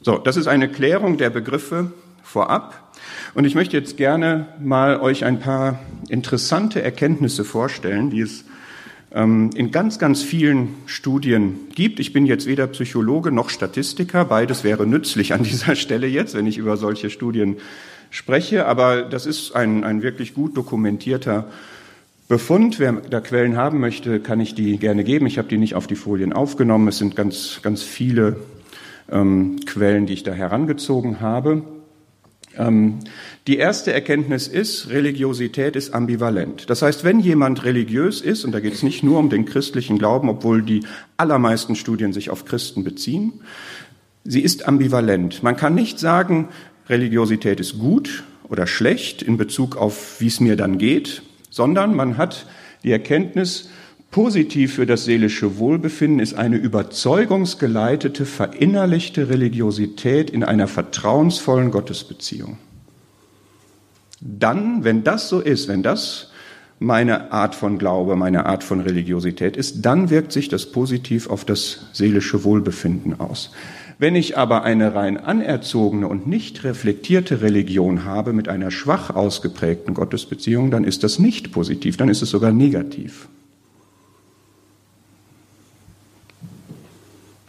So, 0.02 0.18
das 0.18 0.38
ist 0.38 0.48
eine 0.48 0.70
Klärung 0.70 1.18
der 1.18 1.30
Begriffe 1.30 1.92
vorab. 2.24 2.94
Und 3.34 3.46
ich 3.46 3.56
möchte 3.56 3.78
jetzt 3.78 3.98
gerne 3.98 4.48
mal 4.60 5.00
euch 5.00 5.24
ein 5.26 5.40
paar 5.40 5.80
interessante 6.10 6.82
Erkenntnisse 6.82 7.46
vorstellen, 7.46 8.10
die 8.10 8.20
es 8.20 8.44
ähm, 9.14 9.52
in 9.56 9.72
ganz, 9.72 9.98
ganz 9.98 10.22
vielen 10.22 10.76
Studien 10.88 11.60
gibt. 11.74 12.00
Ich 12.00 12.12
bin 12.12 12.26
jetzt 12.26 12.48
weder 12.48 12.68
Psychologe 12.68 13.32
noch 13.32 13.50
Statistiker. 13.50 14.26
Beides 14.26 14.64
wäre 14.64 14.86
nützlich 14.86 15.34
an 15.34 15.44
dieser 15.44 15.76
Stelle 15.76 16.08
jetzt, 16.08 16.36
wenn 16.36 16.48
ich 16.48 16.58
über 16.58 16.76
solche 16.76 17.10
Studien 17.10 17.58
spreche. 18.10 18.66
Aber 18.66 19.04
das 19.04 19.26
ist 19.26 19.56
ein, 19.56 19.86
ein 19.86 20.02
wirklich 20.02 20.34
gut 20.34 20.58
dokumentierter 20.58 21.48
Befund. 22.28 22.80
Wer 22.80 22.94
da 22.94 23.20
Quellen 23.20 23.58
haben 23.58 23.80
möchte, 23.80 24.20
kann 24.20 24.40
ich 24.40 24.56
die 24.56 24.78
gerne 24.78 25.04
geben. 25.04 25.26
Ich 25.26 25.38
habe 25.38 25.50
die 25.50 25.58
nicht 25.58 25.76
auf 25.76 25.88
die 25.88 25.96
Folien 25.96 26.32
aufgenommen. 26.32 26.88
Es 26.88 26.98
sind 26.98 27.16
ganz, 27.16 27.60
ganz 27.62 27.84
viele 27.84 28.38
ähm, 29.12 29.58
Quellen, 29.66 30.06
die 30.06 30.14
ich 30.14 30.24
da 30.24 30.32
herangezogen 30.32 31.20
habe. 31.20 31.64
Ähm, 32.58 33.00
die 33.48 33.58
erste 33.58 33.92
Erkenntnis 33.92 34.48
ist, 34.48 34.90
Religiosität 34.90 35.76
ist 35.76 35.94
ambivalent. 35.94 36.70
Das 36.70 36.82
heißt, 36.82 37.04
wenn 37.04 37.20
jemand 37.20 37.66
religiös 37.66 38.22
ist, 38.22 38.46
und 38.46 38.54
da 38.54 38.62
geht 38.62 38.74
es 38.74 38.84
nicht 38.84 39.04
nur 39.04 39.20
um 39.20 39.30
den 39.30 39.46
christlichen 39.46 39.98
Glauben, 39.98 40.30
obwohl 40.30 40.62
die 40.62 40.86
allermeisten 41.18 41.76
Studien 41.76 42.14
sich 42.14 42.30
auf 42.30 42.46
Christen 42.46 42.86
beziehen, 42.86 43.42
sie 44.24 44.42
ist 44.42 44.68
ambivalent. 44.68 45.44
Man 45.44 45.58
kann 45.58 45.76
nicht 45.76 46.00
sagen, 46.00 46.48
Religiosität 46.88 47.60
ist 47.60 47.80
gut 47.80 48.24
oder 48.48 48.66
schlecht 48.66 49.22
in 49.22 49.36
Bezug 49.36 49.76
auf, 49.76 50.22
wie 50.22 50.28
es 50.28 50.40
mir 50.40 50.56
dann 50.56 50.78
geht 50.78 51.22
sondern 51.54 51.96
man 51.96 52.18
hat 52.18 52.48
die 52.84 52.92
Erkenntnis, 52.92 53.70
positiv 54.10 54.74
für 54.74 54.88
das 54.88 55.06
seelische 55.06 55.60
Wohlbefinden 55.60 56.20
ist 56.20 56.34
eine 56.34 56.58
überzeugungsgeleitete, 56.58 58.26
verinnerlichte 58.26 59.30
Religiosität 59.30 60.32
in 60.32 60.44
einer 60.44 60.68
vertrauensvollen 60.68 61.70
Gottesbeziehung. 61.70 62.58
Dann, 64.20 64.84
wenn 64.84 65.04
das 65.04 65.30
so 65.30 65.42
ist, 65.42 65.68
wenn 65.68 65.84
das 65.84 66.32
meine 66.80 67.32
Art 67.32 67.54
von 67.54 67.78
Glaube, 67.78 68.16
meine 68.16 68.48
Art 68.48 68.64
von 68.64 68.82
Religiosität 68.82 69.56
ist, 69.56 69.84
dann 69.86 70.10
wirkt 70.10 70.32
sich 70.32 70.50
das 70.50 70.72
positiv 70.72 71.30
auf 71.30 71.46
das 71.46 71.86
seelische 71.94 72.44
Wohlbefinden 72.44 73.20
aus. 73.20 73.52
Wenn 74.00 74.16
ich 74.16 74.38
aber 74.38 74.64
eine 74.64 74.96
rein 74.96 75.18
anerzogene 75.18 76.08
und 76.08 76.28
nicht 76.28 76.64
reflektierte 76.64 77.42
Religion 77.42 78.06
habe 78.06 78.34
mit 78.34 78.48
einer 78.48 78.72
schwach 78.72 79.12
ausgeprägten 79.12 79.94
Gottesbeziehung, 79.94 80.72
dann 80.72 80.84
ist 80.84 81.04
das 81.04 81.20
nicht 81.20 81.52
positiv, 81.52 81.98
dann 81.98 82.10
ist 82.10 82.22
es 82.22 82.30
sogar 82.30 82.52
negativ. 82.52 83.28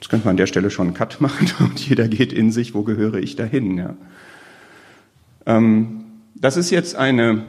Jetzt 0.01 0.11
könnte 0.11 0.27
man 0.27 0.33
an 0.33 0.37
der 0.37 0.47
Stelle 0.47 0.71
schon 0.71 0.89
einen 0.89 0.95
Cut 0.95 1.21
machen 1.21 1.51
und 1.61 1.81
jeder 1.81 2.09
geht 2.09 2.33
in 2.33 2.53
sich, 2.53 2.75
wo 2.75 2.83
gehöre 2.83 3.15
ich 3.15 3.37
dahin. 3.37 3.79
Ja. 3.79 3.97
Ähm, 5.47 6.05
das 6.35 6.59
ist 6.59 6.71
jetzt 6.71 6.95
eine, 6.95 7.45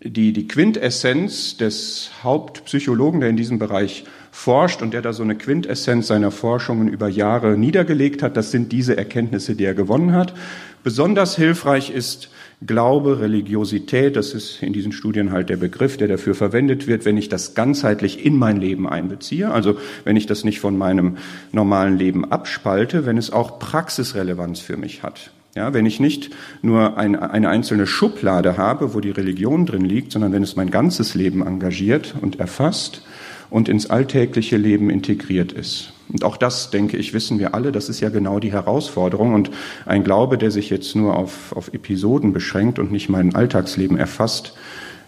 die, 0.00 0.32
die 0.32 0.46
Quintessenz 0.46 1.56
des 1.56 2.12
Hauptpsychologen, 2.22 3.20
der 3.20 3.30
in 3.30 3.36
diesem 3.36 3.58
Bereich 3.58 4.04
forscht 4.30 4.82
und 4.82 4.94
der 4.94 5.02
da 5.02 5.12
so 5.12 5.22
eine 5.22 5.36
Quintessenz 5.36 6.06
seiner 6.06 6.30
Forschungen 6.30 6.88
über 6.88 7.08
Jahre 7.08 7.56
niedergelegt 7.56 8.22
hat. 8.22 8.36
Das 8.36 8.50
sind 8.50 8.72
diese 8.72 8.96
Erkenntnisse, 8.96 9.54
die 9.54 9.64
er 9.64 9.74
gewonnen 9.74 10.12
hat. 10.12 10.34
Besonders 10.82 11.36
hilfreich 11.36 11.90
ist 11.90 12.30
Glaube, 12.66 13.20
Religiosität, 13.20 14.16
das 14.16 14.34
ist 14.34 14.62
in 14.62 14.74
diesen 14.74 14.92
Studien 14.92 15.32
halt 15.32 15.48
der 15.48 15.56
Begriff, 15.56 15.96
der 15.96 16.08
dafür 16.08 16.34
verwendet 16.34 16.86
wird, 16.86 17.06
wenn 17.06 17.16
ich 17.16 17.30
das 17.30 17.54
ganzheitlich 17.54 18.24
in 18.24 18.36
mein 18.36 18.58
Leben 18.58 18.86
einbeziehe, 18.86 19.50
also 19.50 19.78
wenn 20.04 20.16
ich 20.16 20.26
das 20.26 20.44
nicht 20.44 20.60
von 20.60 20.76
meinem 20.76 21.16
normalen 21.52 21.96
Leben 21.96 22.30
abspalte, 22.30 23.06
wenn 23.06 23.16
es 23.16 23.32
auch 23.32 23.58
Praxisrelevanz 23.58 24.60
für 24.60 24.76
mich 24.76 25.02
hat. 25.02 25.30
Ja, 25.56 25.72
wenn 25.72 25.86
ich 25.86 26.00
nicht 26.00 26.30
nur 26.60 26.98
ein, 26.98 27.16
eine 27.16 27.48
einzelne 27.48 27.86
Schublade 27.86 28.58
habe, 28.58 28.94
wo 28.94 29.00
die 29.00 29.10
Religion 29.10 29.64
drin 29.64 29.84
liegt, 29.84 30.12
sondern 30.12 30.32
wenn 30.32 30.42
es 30.42 30.54
mein 30.54 30.70
ganzes 30.70 31.14
Leben 31.14 31.44
engagiert 31.44 32.14
und 32.20 32.38
erfasst 32.38 33.02
und 33.50 33.68
ins 33.68 33.90
alltägliche 33.90 34.56
Leben 34.56 34.90
integriert 34.90 35.52
ist. 35.52 35.92
Und 36.08 36.24
auch 36.24 36.36
das, 36.36 36.70
denke 36.70 36.96
ich, 36.96 37.12
wissen 37.14 37.38
wir 37.38 37.54
alle, 37.54 37.72
das 37.72 37.88
ist 37.88 38.00
ja 38.00 38.08
genau 38.08 38.40
die 38.40 38.52
Herausforderung. 38.52 39.34
Und 39.34 39.50
ein 39.86 40.02
Glaube, 40.02 40.38
der 40.38 40.50
sich 40.50 40.70
jetzt 40.70 40.96
nur 40.96 41.16
auf, 41.16 41.52
auf 41.54 41.72
Episoden 41.72 42.32
beschränkt 42.32 42.78
und 42.78 42.90
nicht 42.90 43.08
mein 43.08 43.34
Alltagsleben 43.34 43.96
erfasst, 43.96 44.54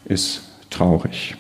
ist 0.05 0.43
traurig. 0.71 1.37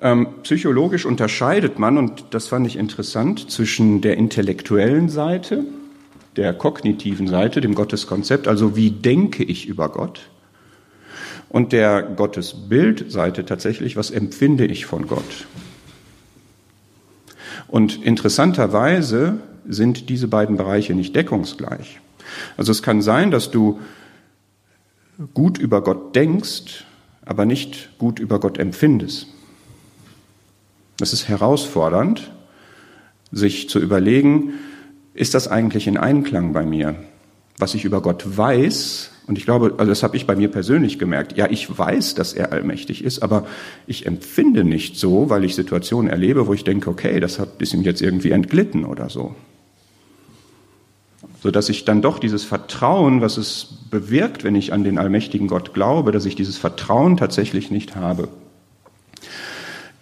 Ähm, 0.00 0.28
psychologisch 0.42 1.06
unterscheidet 1.06 1.78
man, 1.78 1.96
und 1.96 2.24
das 2.30 2.48
fand 2.48 2.66
ich 2.66 2.76
interessant, 2.76 3.50
zwischen 3.50 4.00
der 4.00 4.16
intellektuellen 4.16 5.08
Seite, 5.08 5.64
der 6.36 6.54
kognitiven 6.54 7.28
Seite, 7.28 7.60
dem 7.60 7.74
Gotteskonzept, 7.74 8.48
also 8.48 8.74
wie 8.74 8.90
denke 8.90 9.44
ich 9.44 9.66
über 9.66 9.88
Gott, 9.90 10.28
und 11.52 11.72
der 11.72 12.02
Gottesbildseite 12.02 13.44
tatsächlich, 13.44 13.94
was 13.94 14.10
empfinde 14.10 14.64
ich 14.64 14.86
von 14.86 15.06
Gott. 15.06 15.46
Und 17.68 18.02
interessanterweise 18.02 19.38
sind 19.68 20.08
diese 20.08 20.28
beiden 20.28 20.56
Bereiche 20.56 20.94
nicht 20.94 21.14
deckungsgleich. 21.14 22.00
Also 22.56 22.72
es 22.72 22.82
kann 22.82 23.02
sein, 23.02 23.30
dass 23.30 23.50
du 23.50 23.80
gut 25.34 25.58
über 25.58 25.82
Gott 25.84 26.16
denkst, 26.16 26.86
aber 27.26 27.44
nicht 27.44 27.98
gut 27.98 28.18
über 28.18 28.40
Gott 28.40 28.56
empfindest. 28.56 29.26
Das 30.96 31.12
ist 31.12 31.28
herausfordernd, 31.28 32.32
sich 33.30 33.68
zu 33.68 33.78
überlegen, 33.78 34.54
ist 35.12 35.34
das 35.34 35.48
eigentlich 35.48 35.86
in 35.86 35.98
Einklang 35.98 36.54
bei 36.54 36.64
mir? 36.64 36.94
Was 37.58 37.74
ich 37.74 37.84
über 37.84 38.00
Gott 38.00 38.38
weiß, 38.38 39.11
und 39.26 39.38
ich 39.38 39.44
glaube, 39.44 39.74
also 39.78 39.90
das 39.90 40.02
habe 40.02 40.16
ich 40.16 40.26
bei 40.26 40.34
mir 40.34 40.48
persönlich 40.48 40.98
gemerkt. 40.98 41.36
Ja, 41.36 41.48
ich 41.48 41.78
weiß, 41.78 42.14
dass 42.14 42.32
er 42.32 42.52
allmächtig 42.52 43.04
ist, 43.04 43.22
aber 43.22 43.46
ich 43.86 44.06
empfinde 44.06 44.64
nicht 44.64 44.96
so, 44.96 45.30
weil 45.30 45.44
ich 45.44 45.54
Situationen 45.54 46.10
erlebe, 46.10 46.46
wo 46.48 46.54
ich 46.54 46.64
denke, 46.64 46.90
okay, 46.90 47.20
das 47.20 47.38
hat, 47.38 47.60
ist 47.60 47.72
ihm 47.72 47.82
jetzt 47.82 48.02
irgendwie 48.02 48.32
entglitten 48.32 48.84
oder 48.84 49.08
so. 49.08 49.34
So 51.40 51.50
dass 51.50 51.68
ich 51.68 51.84
dann 51.84 52.02
doch 52.02 52.18
dieses 52.18 52.44
Vertrauen, 52.44 53.20
was 53.20 53.36
es 53.36 53.78
bewirkt, 53.90 54.42
wenn 54.44 54.54
ich 54.54 54.72
an 54.72 54.84
den 54.84 54.98
allmächtigen 54.98 55.48
Gott 55.48 55.72
glaube, 55.72 56.10
dass 56.12 56.24
ich 56.24 56.34
dieses 56.34 56.56
Vertrauen 56.56 57.16
tatsächlich 57.16 57.70
nicht 57.70 57.94
habe. 57.94 58.28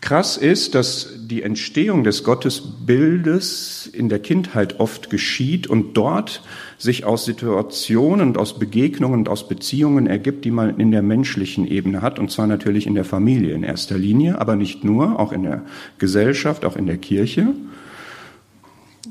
Krass 0.00 0.38
ist, 0.38 0.74
dass 0.74 1.10
die 1.18 1.42
Entstehung 1.42 2.04
des 2.04 2.24
Gottesbildes 2.24 3.88
in 3.92 4.08
der 4.08 4.18
Kindheit 4.18 4.80
oft 4.80 5.10
geschieht 5.10 5.66
und 5.66 5.94
dort 5.94 6.42
sich 6.78 7.04
aus 7.04 7.26
Situationen 7.26 8.28
und 8.28 8.38
aus 8.38 8.58
Begegnungen 8.58 9.20
und 9.20 9.28
aus 9.28 9.46
Beziehungen 9.46 10.06
ergibt, 10.06 10.46
die 10.46 10.50
man 10.50 10.80
in 10.80 10.90
der 10.90 11.02
menschlichen 11.02 11.66
Ebene 11.66 12.00
hat, 12.00 12.18
und 12.18 12.30
zwar 12.30 12.46
natürlich 12.46 12.86
in 12.86 12.94
der 12.94 13.04
Familie 13.04 13.54
in 13.54 13.62
erster 13.62 13.98
Linie, 13.98 14.40
aber 14.40 14.56
nicht 14.56 14.84
nur, 14.84 15.20
auch 15.20 15.32
in 15.32 15.42
der 15.42 15.62
Gesellschaft, 15.98 16.64
auch 16.64 16.76
in 16.76 16.86
der 16.86 16.98
Kirche. 16.98 17.48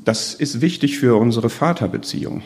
Das 0.04 0.34
ist 0.34 0.60
wichtig 0.60 0.98
für 0.98 1.16
unsere 1.16 1.50
Vaterbeziehung. 1.50 2.42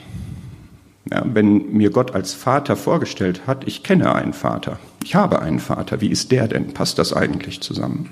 Ja, 1.11 1.25
wenn 1.27 1.73
mir 1.73 1.91
Gott 1.91 2.15
als 2.15 2.35
Vater 2.35 2.77
vorgestellt 2.77 3.47
hat, 3.47 3.67
ich 3.67 3.83
kenne 3.83 4.15
einen 4.15 4.33
Vater, 4.35 4.79
ich 5.03 5.15
habe 5.15 5.41
einen 5.41 5.61
Vater, 5.61 6.01
wie 6.03 6.09
ist 6.09 6.31
der 6.31 6.49
denn? 6.49 6.75
Passt 6.75 6.99
das 6.99 7.13
eigentlich 7.15 7.61
zusammen? 7.61 8.11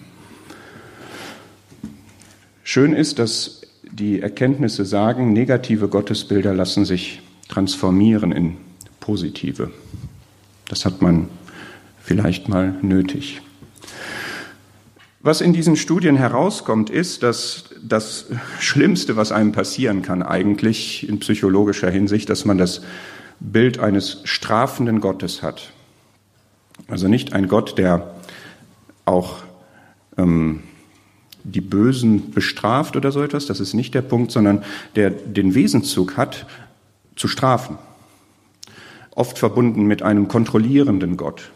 Schön 2.64 2.92
ist, 2.92 3.18
dass 3.18 3.62
die 3.82 4.20
Erkenntnisse 4.20 4.84
sagen, 4.84 5.32
negative 5.32 5.88
Gottesbilder 5.88 6.54
lassen 6.54 6.84
sich 6.84 7.20
transformieren 7.48 8.32
in 8.32 8.56
positive. 9.00 9.70
Das 10.68 10.84
hat 10.84 11.02
man 11.02 11.28
vielleicht 12.00 12.48
mal 12.48 12.76
nötig. 12.82 13.42
Was 15.20 15.40
in 15.40 15.52
diesen 15.52 15.76
Studien 15.76 16.16
herauskommt, 16.16 16.88
ist, 16.88 17.22
dass 17.22 17.66
das 17.82 18.26
Schlimmste, 18.60 19.16
was 19.16 19.32
einem 19.32 19.52
passieren 19.52 20.02
kann, 20.02 20.22
eigentlich 20.22 21.08
in 21.08 21.18
psychologischer 21.18 21.90
Hinsicht, 21.90 22.28
dass 22.28 22.44
man 22.44 22.58
das 22.58 22.82
Bild 23.38 23.78
eines 23.78 24.20
strafenden 24.24 25.00
Gottes 25.00 25.42
hat. 25.42 25.72
Also 26.88 27.08
nicht 27.08 27.32
ein 27.32 27.48
Gott, 27.48 27.76
der 27.76 28.14
auch 29.04 29.42
ähm, 30.16 30.62
die 31.44 31.60
Bösen 31.60 32.30
bestraft 32.30 32.96
oder 32.96 33.12
so 33.12 33.22
etwas, 33.22 33.46
das 33.46 33.60
ist 33.60 33.74
nicht 33.74 33.94
der 33.94 34.02
Punkt, 34.02 34.32
sondern 34.32 34.62
der 34.96 35.10
den 35.10 35.54
Wesenszug 35.54 36.16
hat, 36.16 36.46
zu 37.16 37.28
strafen. 37.28 37.78
Oft 39.10 39.38
verbunden 39.38 39.84
mit 39.84 40.02
einem 40.02 40.28
kontrollierenden 40.28 41.16
Gott. 41.16 41.50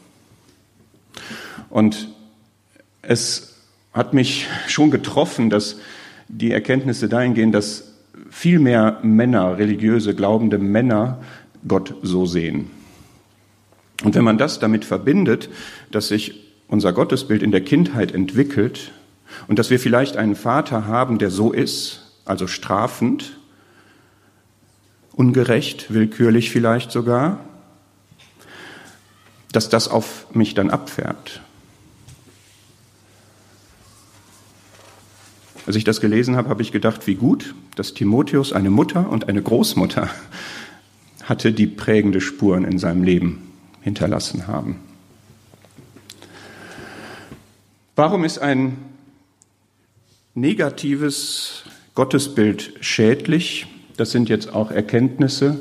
Und 1.71 2.09
es 3.03 3.55
hat 3.93 4.13
mich 4.13 4.47
schon 4.67 4.91
getroffen, 4.91 5.49
dass 5.49 5.77
die 6.29 6.51
Erkenntnisse 6.51 7.09
dahin 7.09 7.35
gehen, 7.35 7.53
dass 7.53 7.95
viel 8.31 8.59
mehr 8.59 8.99
Männer, 9.03 9.59
religiöse, 9.59 10.15
glaubende 10.15 10.59
Männer, 10.59 11.23
Gott 11.67 11.95
so 12.03 12.27
sehen. 12.27 12.71
Und 14.05 14.15
wenn 14.15 14.25
man 14.25 14.39
das 14.39 14.59
damit 14.59 14.85
verbindet, 14.85 15.49
dass 15.91 16.09
sich 16.09 16.53
unser 16.69 16.93
Gottesbild 16.93 17.43
in 17.43 17.51
der 17.51 17.63
Kindheit 17.63 18.13
entwickelt, 18.13 18.93
und 19.49 19.59
dass 19.59 19.71
wir 19.71 19.81
vielleicht 19.81 20.17
einen 20.17 20.37
Vater 20.37 20.87
haben, 20.87 21.19
der 21.19 21.31
so 21.31 21.53
ist, 21.53 22.13
also 22.25 22.47
strafend, 22.47 23.39
ungerecht, 25.13 25.93
willkürlich 25.93 26.51
vielleicht 26.51 26.91
sogar, 26.91 27.41
dass 29.53 29.69
das 29.69 29.89
auf 29.89 30.27
mich 30.35 30.55
dann 30.55 30.71
abfärbt. 30.71 31.41
Als 35.67 35.75
ich 35.75 35.85
das 35.85 36.01
gelesen 36.01 36.37
habe, 36.37 36.49
habe 36.49 36.63
ich 36.63 36.71
gedacht, 36.71 37.07
wie 37.07 37.17
gut, 37.17 37.55
dass 37.75 37.95
Timotheus 37.95 38.53
eine 38.53 38.71
Mutter 38.71 39.09
und 39.09 39.29
eine 39.29 39.43
Großmutter 39.43 40.09
hatte, 41.25 41.53
die 41.53 41.67
prägende 41.67 42.21
Spuren 42.21 42.65
in 42.65 42.79
seinem 42.79 43.03
Leben 43.03 43.51
hinterlassen 43.81 44.47
haben. 44.47 44.81
Warum 47.97 48.25
ist 48.25 48.39
ein 48.39 48.77
negatives 50.37 51.65
Gottesbild 51.95 52.75
schädlich. 52.81 53.67
Das 53.97 54.11
sind 54.11 54.29
jetzt 54.29 54.55
auch 54.55 54.71
Erkenntnisse. 54.71 55.59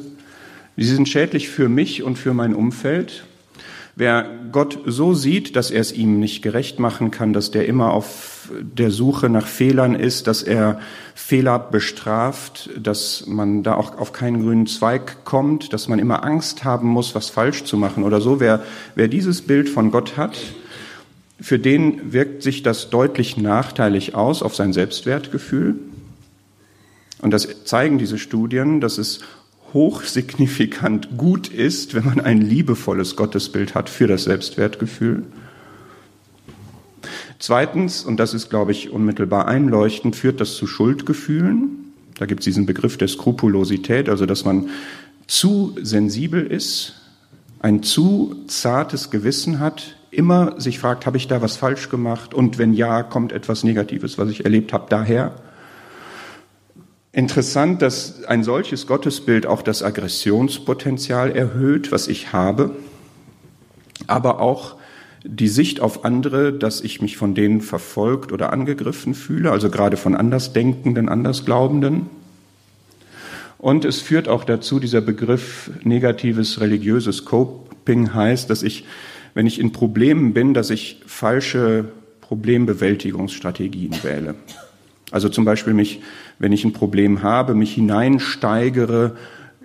Sie 0.76 0.84
sind 0.84 1.08
schädlich 1.08 1.48
für 1.50 1.70
mich 1.70 2.04
und 2.04 2.18
für 2.18 2.34
mein 2.34 2.54
Umfeld. 2.54 3.26
Wer 3.96 4.30
Gott 4.52 4.80
so 4.86 5.14
sieht, 5.14 5.56
dass 5.56 5.72
er 5.72 5.80
es 5.80 5.94
ihm 5.94 6.20
nicht 6.20 6.42
gerecht 6.42 6.80
machen 6.80 7.12
kann, 7.12 7.32
dass 7.32 7.52
der 7.52 7.66
immer 7.66 7.94
auf 7.94 8.50
der 8.52 8.92
Suche 8.92 9.30
nach 9.30 9.48
Fehlern 9.48 9.96
ist, 9.96 10.28
dass 10.28 10.44
er 10.44 10.82
Fehler 11.16 11.58
bestraft, 11.58 12.70
dass 12.78 13.26
man 13.26 13.64
da 13.64 13.76
auch 13.76 13.98
auf 13.98 14.12
keinen 14.12 14.44
grünen 14.44 14.68
Zweig 14.68 15.24
kommt, 15.24 15.72
dass 15.72 15.88
man 15.88 16.00
immer 16.00 16.26
Angst 16.26 16.66
haben 16.66 16.90
muss, 16.90 17.16
was 17.16 17.30
falsch 17.30 17.64
zu 17.64 17.78
machen 17.78 18.04
oder 18.04 18.20
so. 18.20 18.42
Wer, 18.42 18.62
wer 18.96 19.08
dieses 19.08 19.42
Bild 19.42 19.70
von 19.70 19.90
Gott 19.90 20.18
hat, 20.18 20.38
für 21.40 21.60
den 21.60 22.14
wirkt 22.14 22.44
sich 22.44 22.64
das 22.64 22.90
deutlich 22.90 23.38
nachteilig 23.38 24.16
aus 24.16 24.42
auf 24.42 24.56
sein 24.56 24.74
Selbstwertgefühl. 24.74 25.76
Und 27.22 27.32
das 27.32 27.66
zeigen 27.66 27.98
diese 27.98 28.18
Studien, 28.18 28.82
dass 28.82 28.98
es 28.98 29.20
hochsignifikant 29.74 31.18
gut 31.18 31.50
ist, 31.50 31.94
wenn 31.94 32.06
man 32.06 32.22
ein 32.22 32.42
liebevolles 32.42 33.16
Gottesbild 33.16 33.76
hat 33.76 33.90
für 33.90 34.08
das 34.08 34.24
Selbstwertgefühl. 34.24 35.24
Zweitens, 37.40 38.06
und 38.06 38.18
das 38.18 38.34
ist, 38.34 38.50
glaube 38.50 38.72
ich, 38.72 38.92
unmittelbar 38.92 39.48
einleuchtend, 39.48 40.16
führt 40.16 40.40
das 40.40 40.56
zu 40.56 40.68
Schuldgefühlen. 40.68 41.94
Da 42.18 42.26
gibt 42.26 42.40
es 42.40 42.46
diesen 42.46 42.66
Begriff 42.66 42.98
der 42.98 43.10
Skrupulosität, 43.10 44.08
also 44.08 44.26
dass 44.26 44.46
man 44.46 44.70
zu 45.28 45.76
sensibel 45.82 46.46
ist, 46.46 46.94
ein 47.60 47.84
zu 47.84 48.36
zartes 48.48 49.10
Gewissen 49.10 49.60
hat, 49.60 49.98
immer 50.16 50.60
sich 50.60 50.80
fragt, 50.80 51.06
habe 51.06 51.18
ich 51.18 51.28
da 51.28 51.42
was 51.42 51.58
falsch 51.58 51.90
gemacht? 51.90 52.34
Und 52.34 52.58
wenn 52.58 52.74
ja, 52.74 53.04
kommt 53.04 53.32
etwas 53.32 53.64
Negatives, 53.64 54.18
was 54.18 54.30
ich 54.30 54.44
erlebt 54.44 54.74
habe, 54.74 54.86
daher? 54.90 55.36
Interessant, 57.12 57.82
dass 57.82 58.26
ein 58.26 58.44
solches 58.44 58.88
Gottesbild 58.88 59.46
auch 59.46 59.62
das 59.62 59.84
Aggressionspotenzial 59.84 61.32
erhöht, 61.32 61.92
was 61.92 62.08
ich 62.10 62.34
habe, 62.34 62.76
aber 64.08 64.42
auch 64.42 64.76
die 65.24 65.48
Sicht 65.48 65.80
auf 65.80 66.06
andere, 66.06 66.54
dass 66.54 66.82
ich 66.82 67.02
mich 67.02 67.18
von 67.18 67.34
denen 67.34 67.62
verfolgt 67.62 68.32
oder 68.32 68.54
angegriffen 68.54 69.16
fühle, 69.16 69.52
also 69.52 69.70
gerade 69.70 69.98
von 69.98 70.16
Andersdenkenden, 70.16 71.10
Andersglaubenden. 71.10 72.08
Und 73.58 73.86
es 73.86 74.02
führt 74.02 74.28
auch 74.28 74.44
dazu, 74.44 74.80
dieser 74.80 75.02
Begriff 75.02 75.72
negatives 75.84 76.60
religiöses 76.60 77.26
Coping 77.26 78.14
heißt, 78.14 78.50
dass 78.50 78.62
ich, 78.62 78.86
wenn 79.36 79.46
ich 79.46 79.60
in 79.60 79.72
Problemen 79.72 80.34
bin, 80.34 80.56
dass 80.56 80.72
ich 80.72 81.02
falsche 81.06 81.86
Problembewältigungsstrategien 82.22 83.94
wähle. 84.02 84.34
Also 85.12 85.30
zum 85.30 85.46
Beispiel 85.46 85.74
mich, 85.74 86.02
wenn 86.40 86.52
ich 86.52 86.66
ein 86.66 86.74
Problem 86.74 87.22
habe, 87.22 87.54
mich 87.54 87.76
hineinsteigere, 87.76 89.16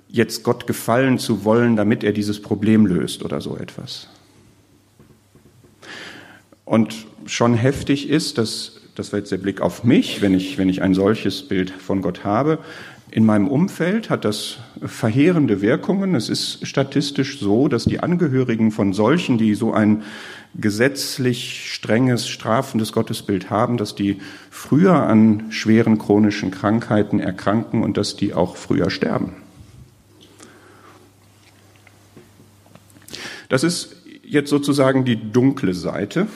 jetzt 0.09 0.43
Gott 0.43 0.67
gefallen 0.67 1.19
zu 1.19 1.45
wollen, 1.45 1.77
damit 1.77 2.05
er 2.05 2.13
dieses 2.13 2.43
Problem 2.43 2.85
löst 2.85 3.25
oder 3.25 3.41
so 3.41 3.57
etwas. 3.57 4.09
Und 6.65 7.07
schon 7.27 7.55
heftig 7.55 8.09
ist, 8.09 8.39
dass, 8.39 8.81
das 8.97 9.13
war 9.13 9.21
jetzt 9.21 9.33
der 9.33 9.39
Blick 9.39 9.61
auf 9.61 9.85
mich, 9.85 10.21
wenn 10.21 10.35
ich, 10.35 10.59
wenn 10.59 10.69
ich 10.69 10.83
ein 10.83 10.95
solches 10.95 11.43
Bild 11.43 11.71
von 11.71 12.03
Gott 12.03 12.25
habe, 12.25 12.59
in 13.13 13.25
meinem 13.25 13.49
Umfeld 13.49 14.09
hat 14.09 14.25
das 14.25 14.59
verheerende 14.85 15.61
Wirkungen. 15.61 16.15
Es 16.15 16.29
ist 16.29 16.67
statistisch 16.67 17.41
so, 17.41 17.69
dass 17.69 17.85
die 17.85 18.01
Angehörigen 18.01 18.71
von 18.71 18.93
solchen, 18.93 19.37
die 19.37 19.55
so 19.55 19.73
ein 19.73 20.05
gesetzlich 20.55 21.73
strenges, 21.73 22.29
strafendes 22.29 22.93
Gottesbild 22.93 23.51
haben, 23.51 23.77
dass 23.77 23.95
die 23.95 24.21
früher 24.51 24.95
an 24.95 25.51
schweren 25.51 25.99
chronischen 25.99 26.51
Krankheiten 26.51 27.21
erkranken 27.21 27.83
und 27.83 27.97
dass 27.97 28.17
die 28.17 28.35
auch 28.35 28.57
früher 28.57 28.91
sterben. 28.91 29.33
Das 33.49 33.65
ist 33.65 33.97
jetzt 34.23 34.51
sozusagen 34.51 35.05
die 35.05 35.33
dunkle 35.33 35.75
Seite. 35.75 36.29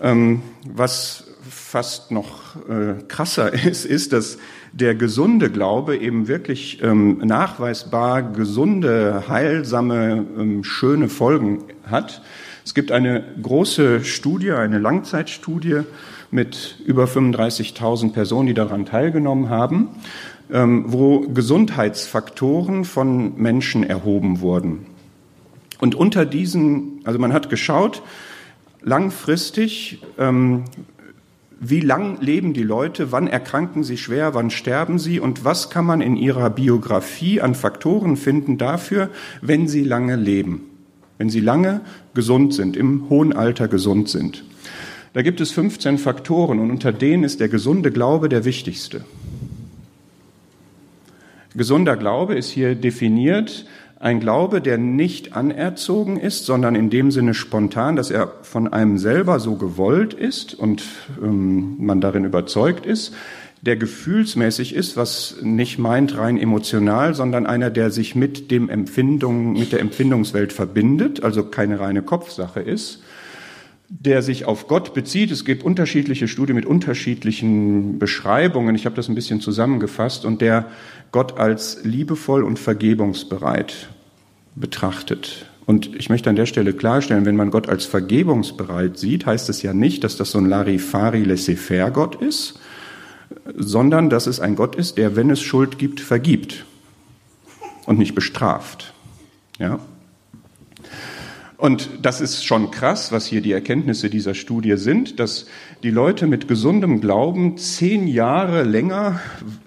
Ähm, 0.00 0.42
was 0.64 1.31
fast 1.72 2.10
noch 2.10 2.56
äh, 2.68 3.02
krasser 3.08 3.50
ist, 3.66 3.86
ist, 3.86 4.12
dass 4.12 4.36
der 4.72 4.94
gesunde 4.94 5.50
Glaube 5.50 5.96
eben 5.96 6.28
wirklich 6.28 6.82
ähm, 6.82 7.16
nachweisbar 7.24 8.22
gesunde, 8.22 9.24
heilsame, 9.26 10.26
ähm, 10.38 10.64
schöne 10.64 11.08
Folgen 11.08 11.64
hat. 11.86 12.20
Es 12.62 12.74
gibt 12.74 12.92
eine 12.92 13.24
große 13.40 14.04
Studie, 14.04 14.52
eine 14.52 14.78
Langzeitstudie 14.78 15.80
mit 16.30 16.76
über 16.84 17.06
35.000 17.06 18.12
Personen, 18.12 18.48
die 18.48 18.54
daran 18.54 18.84
teilgenommen 18.84 19.48
haben, 19.48 19.88
ähm, 20.52 20.84
wo 20.88 21.20
Gesundheitsfaktoren 21.20 22.84
von 22.84 23.38
Menschen 23.38 23.82
erhoben 23.82 24.42
wurden. 24.42 24.84
Und 25.80 25.94
unter 25.94 26.26
diesen, 26.26 27.00
also 27.04 27.18
man 27.18 27.32
hat 27.32 27.48
geschaut, 27.48 28.02
langfristig, 28.82 30.02
ähm, 30.18 30.64
wie 31.64 31.78
lang 31.78 32.20
leben 32.20 32.54
die 32.54 32.64
Leute, 32.64 33.12
wann 33.12 33.28
erkranken 33.28 33.84
sie 33.84 33.96
schwer, 33.96 34.34
wann 34.34 34.50
sterben 34.50 34.98
sie? 34.98 35.20
Und 35.20 35.44
was 35.44 35.70
kann 35.70 35.86
man 35.86 36.00
in 36.00 36.16
ihrer 36.16 36.50
Biografie 36.50 37.40
an 37.40 37.54
Faktoren 37.54 38.16
finden 38.16 38.58
dafür, 38.58 39.10
wenn 39.42 39.68
sie 39.68 39.84
lange 39.84 40.16
leben, 40.16 40.64
wenn 41.18 41.30
sie 41.30 41.38
lange 41.38 41.82
gesund 42.14 42.52
sind, 42.52 42.76
im 42.76 43.08
hohen 43.08 43.32
Alter 43.32 43.68
gesund 43.68 44.08
sind. 44.08 44.42
Da 45.12 45.22
gibt 45.22 45.40
es 45.40 45.52
15 45.52 45.98
Faktoren 45.98 46.58
und 46.58 46.72
unter 46.72 46.90
denen 46.90 47.22
ist 47.22 47.38
der 47.38 47.48
gesunde 47.48 47.92
Glaube 47.92 48.28
der 48.28 48.44
wichtigste. 48.44 49.04
Gesunder 51.54 51.96
Glaube 51.96 52.34
ist 52.34 52.50
hier 52.50 52.74
definiert 52.74 53.66
ein 54.02 54.18
Glaube, 54.18 54.60
der 54.60 54.78
nicht 54.78 55.36
anerzogen 55.36 56.18
ist, 56.18 56.44
sondern 56.44 56.74
in 56.74 56.90
dem 56.90 57.12
Sinne 57.12 57.34
spontan, 57.34 57.94
dass 57.94 58.10
er 58.10 58.32
von 58.42 58.72
einem 58.72 58.98
selber 58.98 59.38
so 59.38 59.54
gewollt 59.54 60.12
ist 60.12 60.54
und 60.54 60.82
ähm, 61.22 61.76
man 61.78 62.00
darin 62.00 62.24
überzeugt 62.24 62.84
ist, 62.84 63.14
der 63.60 63.76
gefühlsmäßig 63.76 64.74
ist, 64.74 64.96
was 64.96 65.36
nicht 65.40 65.78
meint 65.78 66.18
rein 66.18 66.36
emotional, 66.36 67.14
sondern 67.14 67.46
einer, 67.46 67.70
der 67.70 67.92
sich 67.92 68.16
mit 68.16 68.50
dem 68.50 68.68
Empfindung, 68.68 69.52
mit 69.52 69.70
der 69.70 69.78
Empfindungswelt 69.78 70.52
verbindet, 70.52 71.22
also 71.22 71.44
keine 71.44 71.78
reine 71.78 72.02
Kopfsache 72.02 72.58
ist, 72.58 73.04
der 74.00 74.22
sich 74.22 74.46
auf 74.46 74.68
Gott 74.68 74.94
bezieht. 74.94 75.30
Es 75.30 75.44
gibt 75.44 75.62
unterschiedliche 75.62 76.26
Studien 76.26 76.56
mit 76.56 76.64
unterschiedlichen 76.64 77.98
Beschreibungen. 77.98 78.74
Ich 78.74 78.86
habe 78.86 78.96
das 78.96 79.08
ein 79.08 79.14
bisschen 79.14 79.42
zusammengefasst 79.42 80.24
und 80.24 80.40
der 80.40 80.66
Gott 81.10 81.38
als 81.38 81.84
liebevoll 81.84 82.42
und 82.42 82.58
vergebungsbereit 82.58 83.90
betrachtet. 84.54 85.46
Und 85.66 85.94
ich 85.94 86.08
möchte 86.08 86.30
an 86.30 86.36
der 86.36 86.46
Stelle 86.46 86.72
klarstellen, 86.72 87.26
wenn 87.26 87.36
man 87.36 87.50
Gott 87.50 87.68
als 87.68 87.84
vergebungsbereit 87.84 88.98
sieht, 88.98 89.26
heißt 89.26 89.50
es 89.50 89.60
ja 89.60 89.74
nicht, 89.74 90.04
dass 90.04 90.16
das 90.16 90.30
so 90.30 90.38
ein 90.38 90.46
Larifari 90.46 91.22
laissez-faire 91.22 91.90
Gott 91.90 92.14
ist, 92.14 92.58
sondern 93.54 94.08
dass 94.08 94.26
es 94.26 94.40
ein 94.40 94.56
Gott 94.56 94.74
ist, 94.74 94.96
der, 94.96 95.16
wenn 95.16 95.28
es 95.28 95.42
Schuld 95.42 95.78
gibt, 95.78 96.00
vergibt 96.00 96.64
und 97.84 97.98
nicht 97.98 98.14
bestraft. 98.14 98.94
Ja? 99.58 99.80
Und 101.62 101.90
das 102.02 102.20
ist 102.20 102.44
schon 102.44 102.72
krass, 102.72 103.12
was 103.12 103.24
hier 103.24 103.40
die 103.40 103.52
Erkenntnisse 103.52 104.10
dieser 104.10 104.34
Studie 104.34 104.76
sind, 104.76 105.20
dass 105.20 105.46
die 105.84 105.92
Leute 105.92 106.26
mit 106.26 106.48
gesundem 106.48 107.00
Glauben 107.00 107.56
zehn 107.56 108.08
Jahre 108.08 108.64
länger 108.64 109.20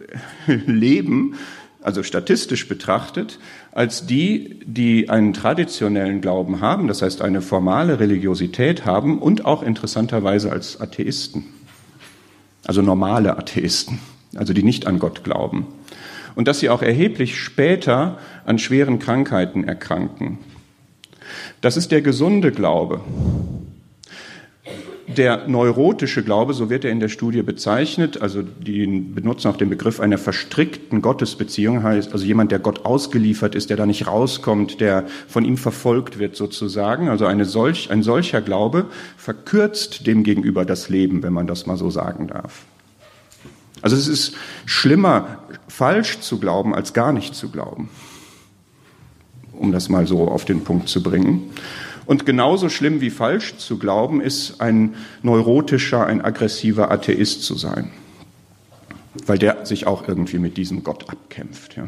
leben, 0.46 1.36
also 1.82 2.04
statistisch 2.04 2.68
betrachtet, 2.68 3.40
als 3.72 4.06
die, 4.06 4.60
die 4.66 5.10
einen 5.10 5.32
traditionellen 5.32 6.20
Glauben 6.20 6.60
haben, 6.60 6.90
das 6.90 7.02
heißt 7.02 7.22
eine 7.22 7.42
formale 7.42 7.98
Religiosität 7.98 8.86
haben 8.86 9.18
und 9.18 9.46
auch 9.46 9.64
interessanterweise 9.64 10.52
als 10.52 10.82
Atheisten, 10.82 11.46
also 12.66 12.82
normale 12.82 13.38
Atheisten, 13.38 14.00
also 14.36 14.52
die 14.52 14.64
nicht 14.64 14.86
an 14.86 15.00
Gott 15.00 15.24
glauben. 15.24 15.66
Und 16.36 16.50
dass 16.50 16.60
sie 16.60 16.70
auch 16.70 16.82
erheblich 16.82 17.40
später 17.40 18.18
an 18.46 18.60
schweren 18.60 19.00
Krankheiten 19.00 19.64
erkranken. 19.64 20.40
Das 21.62 21.78
ist 21.78 21.92
der 21.92 22.02
gesunde 22.02 22.52
Glaube. 22.52 23.02
Der 25.08 25.48
neurotische 25.48 26.24
Glaube, 26.24 26.56
so 26.56 26.72
wird 26.72 26.84
er 26.84 26.92
in 26.92 27.00
der 27.00 27.10
Studie 27.10 27.44
bezeichnet, 27.44 28.22
also 28.22 28.42
die 28.42 28.88
benutzen 28.88 29.50
auch 29.50 29.56
den 29.56 29.70
Begriff 29.70 30.00
einer 30.00 30.18
verstrickten 30.18 31.02
Gottesbeziehung, 31.02 31.84
heißt 31.84 32.12
also 32.12 32.26
jemand, 32.26 32.52
der 32.52 32.58
Gott 32.58 32.86
ausgeliefert 32.86 33.54
ist, 33.54 33.70
der 33.70 33.78
da 33.78 33.86
nicht 33.86 34.08
rauskommt, 34.08 34.82
der 34.82 35.06
von 35.28 35.46
ihm 35.46 35.58
verfolgt 35.58 36.18
wird 36.18 36.36
sozusagen. 36.36 37.08
Also 37.10 37.28
eine 37.28 37.46
solch, 37.46 37.92
ein 37.92 38.02
solcher 38.02 38.42
Glaube 38.42 38.88
verkürzt 39.16 40.08
dem 40.08 40.24
gegenüber 40.24 40.66
das 40.66 40.90
Leben, 40.90 41.22
wenn 41.22 41.34
man 41.34 41.46
das 41.46 41.68
mal 41.68 41.78
so 41.78 41.92
sagen 41.92 42.28
darf. 42.28 42.64
Also 43.84 43.96
es 43.96 44.08
ist 44.08 44.36
schlimmer, 44.66 45.38
falsch 45.68 46.20
zu 46.22 46.40
glauben, 46.40 46.74
als 46.74 46.94
gar 46.94 47.14
nicht 47.14 47.36
zu 47.36 47.50
glauben 47.50 47.90
um 49.58 49.72
das 49.72 49.90
mal 49.90 50.08
so 50.08 50.28
auf 50.28 50.46
den 50.46 50.64
Punkt 50.64 50.90
zu 50.90 51.02
bringen. 51.02 51.52
Und 52.06 52.26
genauso 52.26 52.70
schlimm 52.70 53.02
wie 53.02 53.10
falsch 53.10 53.58
zu 53.58 53.80
glauben, 53.80 54.22
ist 54.22 54.62
ein 54.62 54.96
neurotischer, 55.24 56.06
ein 56.06 56.22
aggressiver 56.22 56.92
Atheist 56.92 57.44
zu 57.44 57.56
sein, 57.56 57.92
weil 59.26 59.40
der 59.40 59.66
sich 59.66 59.88
auch 59.88 60.08
irgendwie 60.08 60.38
mit 60.38 60.58
diesem 60.58 60.84
Gott 60.84 61.10
abkämpft. 61.10 61.76
Ja. 61.76 61.88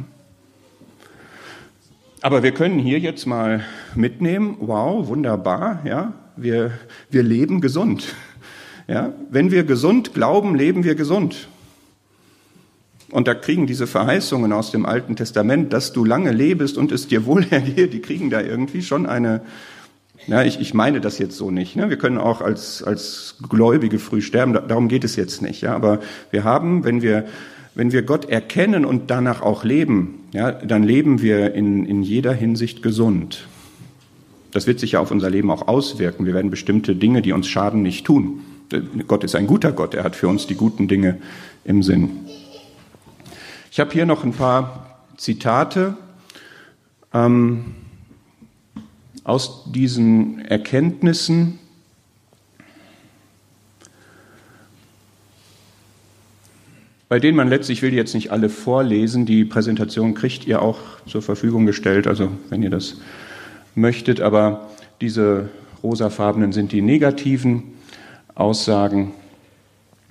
Aber 2.22 2.42
wir 2.42 2.52
können 2.52 2.80
hier 2.80 3.00
jetzt 3.00 3.28
mal 3.28 3.64
mitnehmen, 3.94 4.58
wow, 4.60 5.08
wunderbar, 5.08 5.82
ja, 5.86 6.14
wir, 6.36 6.72
wir 7.10 7.24
leben 7.24 7.62
gesund. 7.62 8.16
Ja, 8.88 9.14
wenn 9.30 9.52
wir 9.52 9.66
gesund 9.66 10.14
glauben, 10.14 10.56
leben 10.56 10.84
wir 10.84 10.96
gesund. 10.96 11.48
Und 13.12 13.28
da 13.28 13.34
kriegen 13.34 13.67
diese 13.67 13.88
Verheißungen 13.88 14.52
aus 14.52 14.72
dem 14.72 14.86
Alten 14.86 15.15
Testament, 15.15 15.72
dass 15.72 15.93
du 15.93 16.04
lange 16.04 16.32
lebst 16.32 16.78
und 16.78 16.91
es 16.91 17.08
dir 17.08 17.26
wohl 17.26 17.46
ergeht, 17.50 17.93
die 17.93 18.02
kriegen 18.02 18.30
da 18.30 18.41
irgendwie 18.41 18.82
schon 18.82 19.06
eine, 19.06 19.41
ja, 20.28 20.43
ich, 20.43 20.60
ich 20.60 20.74
meine 20.74 21.00
das 21.00 21.17
jetzt 21.17 21.38
so 21.38 21.52
nicht. 21.52 21.76
Ne? 21.76 21.89
Wir 21.89 21.98
können 21.98 22.17
auch 22.17 22.41
als, 22.41 22.84
als 22.84 23.36
Gläubige 23.50 23.98
früh 24.00 24.22
sterben, 24.22 24.54
darum 24.54 24.89
geht 24.89 25.04
es 25.04 25.15
jetzt 25.15 25.41
nicht. 25.41 25.62
Ja? 25.62 25.74
Aber 25.74 26.00
wir 26.32 26.43
haben, 26.43 26.84
wenn 26.84 27.02
wir, 27.02 27.26
wenn 27.76 27.93
wir 27.93 28.02
Gott 28.02 28.30
erkennen 28.30 28.84
und 28.84 29.10
danach 29.10 29.41
auch 29.41 29.63
leben, 29.63 30.26
ja, 30.34 30.52
dann 30.52 30.84
leben 30.84 31.22
wir 31.22 31.54
in, 31.54 31.86
in 31.86 32.04
jeder 32.04 32.34
Hinsicht 32.34 32.84
gesund. 32.84 33.48
Das 34.52 34.67
wird 34.67 34.80
sich 34.80 34.93
ja 34.93 35.00
auf 35.00 35.12
unser 35.12 35.30
Leben 35.30 35.52
auch 35.52 35.67
auswirken. 35.67 36.26
Wir 36.26 36.34
werden 36.34 36.50
bestimmte 36.50 36.96
Dinge, 36.96 37.22
die 37.22 37.32
uns 37.32 37.48
schaden, 37.48 37.84
nicht 37.84 38.06
tun. 38.06 38.41
Gott 39.08 39.24
ist 39.24 39.36
ein 39.36 39.48
guter 39.48 39.72
Gott, 39.72 39.93
er 39.93 40.04
hat 40.04 40.15
für 40.15 40.28
uns 40.28 40.48
die 40.48 40.56
guten 40.56 40.88
Dinge 40.88 41.20
im 41.63 41.84
Sinn. 41.84 42.10
Ich 43.78 43.80
habe 43.80 43.92
hier 43.92 44.08
noch 44.08 44.24
ein 44.24 44.34
paar 44.34 45.04
Zitate 45.18 45.96
ähm, 47.13 47.76
aus 49.24 49.72
diesen 49.72 50.40
Erkenntnissen. 50.40 51.60
bei 57.08 57.20
denen 57.20 57.38
man 57.38 57.50
letztlich, 57.50 57.78
ich 57.78 57.82
will 57.84 57.94
jetzt 57.94 58.16
nicht 58.16 58.32
alle 58.32 58.50
vorlesen, 58.50 59.28
die 59.28 59.46
Präsentation 59.46 60.16
kriegt 60.16 60.48
ihr 60.48 60.63
auch 60.63 60.80
zur 61.06 61.22
Verfügung 61.22 61.68
gestellt, 61.68 62.08
also 62.08 62.32
wenn 62.50 62.63
ihr 62.63 62.72
das 62.72 62.98
möchtet, 63.76 64.22
aber 64.22 64.72
diese 65.02 65.50
rosafarbenen 65.84 66.52
sind 66.52 66.72
die 66.72 66.82
negativen 66.82 67.76
Aussagen 68.34 69.13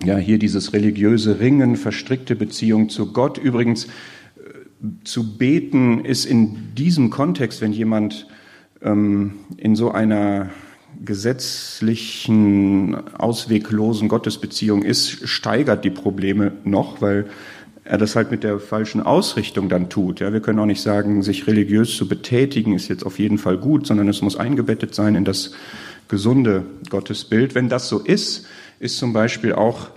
ja, 0.04 0.16
hier 0.16 0.38
dieses 0.38 0.72
religiöse 0.72 1.40
Ringen, 1.40 1.76
verstrickte 1.76 2.36
Beziehung 2.36 2.88
zu 2.88 3.12
Gott. 3.12 3.38
Übrigens, 3.38 3.88
zu 5.04 5.36
beten 5.36 6.04
ist 6.04 6.24
in 6.26 6.74
diesem 6.74 7.10
Kontext, 7.10 7.60
wenn 7.60 7.72
jemand 7.72 8.26
ähm, 8.82 9.32
in 9.56 9.74
so 9.74 9.90
einer 9.90 10.50
gesetzlichen, 11.04 12.94
ausweglosen 13.18 14.08
Gottesbeziehung 14.08 14.82
ist, 14.82 15.28
steigert 15.28 15.84
die 15.84 15.90
Probleme 15.90 16.52
noch, 16.64 17.02
weil 17.02 17.26
er 17.84 17.98
das 17.98 18.16
halt 18.16 18.30
mit 18.30 18.42
der 18.42 18.58
falschen 18.58 19.02
Ausrichtung 19.02 19.68
dann 19.68 19.88
tut. 19.88 20.20
Ja, 20.20 20.32
wir 20.32 20.40
können 20.40 20.58
auch 20.58 20.66
nicht 20.66 20.80
sagen, 20.80 21.22
sich 21.22 21.46
religiös 21.46 21.96
zu 21.96 22.08
betätigen 22.08 22.72
ist 22.74 22.88
jetzt 22.88 23.04
auf 23.06 23.18
jeden 23.18 23.38
Fall 23.38 23.58
gut, 23.58 23.86
sondern 23.86 24.08
es 24.08 24.22
muss 24.22 24.36
eingebettet 24.36 24.94
sein 24.94 25.14
in 25.14 25.24
das 25.24 25.52
gesunde 26.08 26.64
Gottesbild. 26.88 27.54
Wenn 27.54 27.68
das 27.68 27.88
so 27.88 28.00
ist, 28.00 28.46
ist 28.78 28.98
zum 28.98 29.12
Beispiel 29.12 29.52
auch 29.52 29.88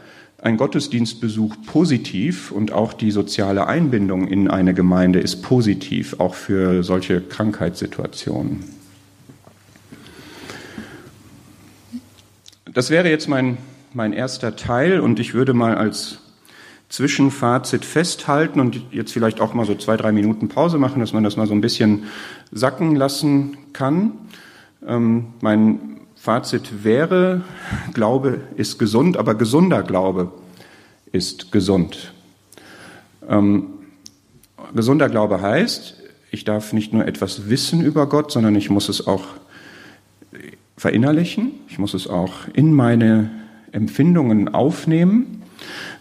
ein 0.41 0.57
Gottesdienstbesuch 0.57 1.55
positiv 1.65 2.51
und 2.51 2.71
auch 2.71 2.93
die 2.93 3.11
soziale 3.11 3.67
Einbindung 3.67 4.27
in 4.27 4.49
eine 4.49 4.73
Gemeinde 4.73 5.19
ist 5.19 5.41
positiv, 5.41 6.19
auch 6.19 6.33
für 6.33 6.83
solche 6.83 7.21
Krankheitssituationen. 7.21 8.63
Das 12.73 12.89
wäre 12.89 13.09
jetzt 13.09 13.27
mein, 13.27 13.57
mein 13.93 14.13
erster 14.13 14.55
Teil 14.55 14.99
und 14.99 15.19
ich 15.19 15.33
würde 15.33 15.53
mal 15.53 15.75
als 15.75 16.19
Zwischenfazit 16.87 17.83
festhalten 17.83 18.59
und 18.59 18.81
jetzt 18.91 19.11
vielleicht 19.11 19.41
auch 19.41 19.53
mal 19.53 19.65
so 19.65 19.75
zwei, 19.75 19.97
drei 19.97 20.11
Minuten 20.11 20.49
Pause 20.49 20.77
machen, 20.77 20.99
dass 20.99 21.13
man 21.13 21.23
das 21.23 21.35
mal 21.35 21.47
so 21.47 21.53
ein 21.53 21.61
bisschen 21.61 22.03
sacken 22.51 22.95
lassen 22.95 23.57
kann. 23.73 24.13
Ähm, 24.87 25.27
mein 25.41 25.98
Fazit 26.19 26.83
wäre, 26.83 27.41
Glaube 27.93 28.41
ist 28.57 28.77
gesund, 28.77 29.15
aber 29.15 29.35
gesunder 29.35 29.83
Glaube 29.83 30.33
ist 31.13 31.53
gesund. 31.53 32.13
Ähm, 33.29 33.67
gesunder 34.75 35.07
Glaube 35.07 35.41
heißt, 35.41 35.95
ich 36.29 36.43
darf 36.43 36.73
nicht 36.73 36.91
nur 36.91 37.07
etwas 37.07 37.49
wissen 37.49 37.81
über 37.81 38.07
Gott, 38.07 38.33
sondern 38.33 38.55
ich 38.57 38.69
muss 38.69 38.89
es 38.89 39.07
auch 39.07 39.23
verinnerlichen, 40.75 41.51
ich 41.69 41.79
muss 41.79 41.93
es 41.93 42.07
auch 42.07 42.33
in 42.53 42.73
meine 42.73 43.31
Empfindungen 43.71 44.53
aufnehmen. 44.53 45.43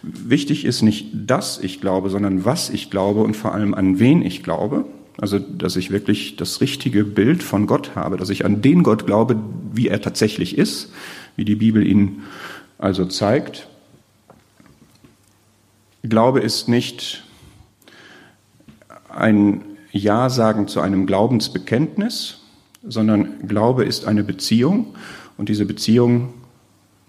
Wichtig 0.01 0.65
ist 0.65 0.81
nicht, 0.81 1.11
dass 1.13 1.59
ich 1.59 1.79
glaube, 1.79 2.09
sondern 2.09 2.43
was 2.43 2.69
ich 2.69 2.91
glaube 2.91 3.21
und 3.21 3.37
vor 3.37 3.53
allem 3.53 3.73
an 3.73 3.99
wen 3.99 4.21
ich 4.21 4.43
glaube. 4.43 4.83
Also, 5.21 5.37
dass 5.37 5.75
ich 5.75 5.91
wirklich 5.91 6.37
das 6.37 6.61
richtige 6.61 7.03
Bild 7.03 7.43
von 7.43 7.67
Gott 7.67 7.95
habe, 7.95 8.15
dass 8.15 8.29
ich 8.29 8.45
an 8.45 8.61
den 8.61 8.83
Gott 8.83 9.05
glaube, 9.05 9.35
wie 9.73 9.89
er 9.89 10.01
tatsächlich 10.01 10.57
ist, 10.57 10.93
wie 11.35 11.43
die 11.43 11.55
Bibel 11.55 11.85
ihn 11.85 12.23
also 12.77 13.05
zeigt. 13.05 13.67
Glaube 16.03 16.39
ist 16.39 16.69
nicht 16.69 17.23
ein 19.09 19.61
Ja 19.91 20.29
sagen 20.29 20.69
zu 20.69 20.79
einem 20.79 21.05
Glaubensbekenntnis, 21.05 22.41
sondern 22.81 23.47
Glaube 23.47 23.83
ist 23.83 24.05
eine 24.05 24.23
Beziehung 24.23 24.95
und 25.37 25.49
diese 25.49 25.65
Beziehung 25.65 26.33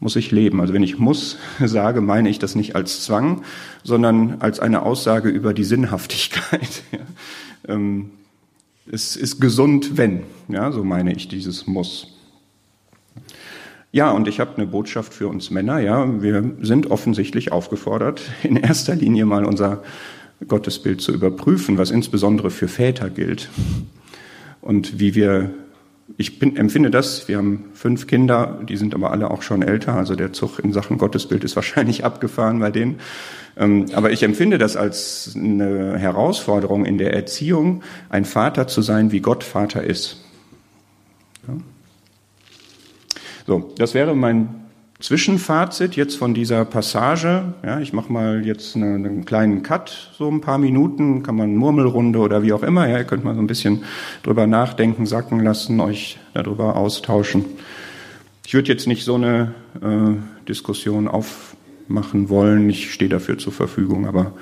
muss 0.01 0.17
ich 0.17 0.33
leben. 0.33 0.61
Also 0.61 0.73
wenn 0.73 0.83
ich 0.83 0.99
muss 0.99 1.37
sage, 1.65 2.01
meine 2.01 2.29
ich 2.29 2.41
das 2.41 2.57
nicht 2.57 2.75
als 2.75 3.05
Zwang, 3.05 3.43
sondern 3.85 4.41
als 4.41 4.59
eine 4.59 4.83
Aussage 4.83 5.29
über 5.29 5.55
die 5.55 5.65
Sinnhaftigkeit. 5.65 6.83
ähm, 7.69 8.11
es 8.91 9.17
ist 9.17 9.41
gesund, 9.41 9.97
wenn. 9.97 10.25
Ja, 10.49 10.73
so 10.73 10.85
meine 10.85 11.13
ich 11.13 11.29
dieses 11.29 11.67
Muss. 11.67 12.09
Ja, 13.93 14.11
und 14.13 14.29
ich 14.29 14.39
habe 14.39 14.57
eine 14.57 14.67
Botschaft 14.67 15.13
für 15.13 15.29
uns 15.29 15.51
Männer. 15.51 15.81
Ja, 15.81 16.23
wir 16.23 16.57
sind 16.61 16.91
offensichtlich 16.91 17.53
aufgefordert, 17.53 18.23
in 18.43 18.57
erster 18.57 18.95
Linie 18.95 19.27
mal 19.27 19.45
unser 19.45 19.83
Gottesbild 20.47 21.01
zu 21.01 21.13
überprüfen, 21.13 21.77
was 21.77 21.91
insbesondere 21.91 22.51
für 22.51 22.69
Väter 22.69 23.11
gilt 23.11 23.51
und 24.63 24.99
wie 24.99 25.15
wir 25.15 25.51
ich 26.17 26.39
bin, 26.39 26.57
empfinde 26.57 26.91
das, 26.91 27.29
wir 27.29 27.39
haben 27.39 27.71
fünf 27.75 28.07
Kinder, 28.07 28.61
die 28.69 28.77
sind 28.77 28.95
aber 28.95 29.11
alle 29.11 29.31
auch 29.31 29.43
schon 29.43 29.63
älter, 29.63 29.95
also 29.95 30.15
der 30.15 30.33
Zug 30.33 30.59
in 30.59 30.73
Sachen 30.73 30.99
Gottesbild 30.99 31.45
ist 31.45 31.57
wahrscheinlich 31.57 32.05
abgefahren 32.05 32.61
bei 32.61 32.71
denen. 32.71 33.01
Ähm, 33.57 33.87
aber 33.95 34.11
ich 34.11 34.23
empfinde 34.23 34.59
das 34.59 34.77
als 34.77 35.33
eine 35.37 35.99
Herausforderung 35.99 36.85
in 36.85 36.99
der 36.99 37.15
Erziehung, 37.15 37.83
ein 38.09 38.25
Vater 38.25 38.67
zu 38.67 38.83
sein, 38.83 39.13
wie 39.13 39.21
Gott 39.21 39.45
Vater 39.45 39.83
ist. 39.83 40.25
Ja. 41.49 41.55
So, 43.47 43.73
das 43.77 43.95
wäre 43.95 44.15
mein 44.15 44.60
Zwischenfazit 45.01 45.97
jetzt 45.97 46.17
von 46.17 46.35
dieser 46.35 46.67
Passage. 46.67 47.55
Ja, 47.65 47.81
ich 47.81 47.95
mache 47.95 48.13
mal 48.13 48.45
jetzt 48.45 48.77
eine, 48.77 48.95
einen 48.95 49.25
kleinen 49.25 49.63
Cut, 49.63 50.11
so 50.17 50.29
ein 50.31 50.43
paar 50.43 50.59
Minuten, 50.59 51.23
kann 51.23 51.37
man 51.37 51.57
Murmelrunde 51.57 52.19
oder 52.19 52.43
wie 52.43 52.53
auch 52.53 52.63
immer. 52.63 52.87
Ja, 52.87 52.99
ihr 52.99 53.05
könnt 53.05 53.25
mal 53.25 53.35
so 53.35 53.41
ein 53.41 53.47
bisschen 53.47 53.85
drüber 54.23 54.47
nachdenken, 54.47 55.07
sacken 55.07 55.41
lassen, 55.41 55.81
euch 55.81 56.19
darüber 56.35 56.77
austauschen. 56.77 57.47
Ich 58.47 58.53
würde 58.53 58.69
jetzt 58.69 58.87
nicht 58.87 59.05
so 59.05 59.15
eine 59.15 59.55
äh, 59.81 60.47
Diskussion 60.47 61.09
aufmachen 61.09 62.29
wollen. 62.29 62.69
Ich 62.69 62.93
stehe 62.93 63.09
dafür 63.09 63.39
zur 63.39 63.55
Verfügung, 63.55 64.07
aber 64.07 64.33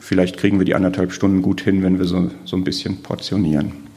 vielleicht 0.00 0.36
kriegen 0.36 0.58
wir 0.60 0.66
die 0.66 0.76
anderthalb 0.76 1.12
Stunden 1.12 1.42
gut 1.42 1.62
hin, 1.62 1.82
wenn 1.82 1.98
wir 1.98 2.04
so, 2.04 2.30
so 2.44 2.56
ein 2.56 2.62
bisschen 2.62 3.02
portionieren. 3.02 3.87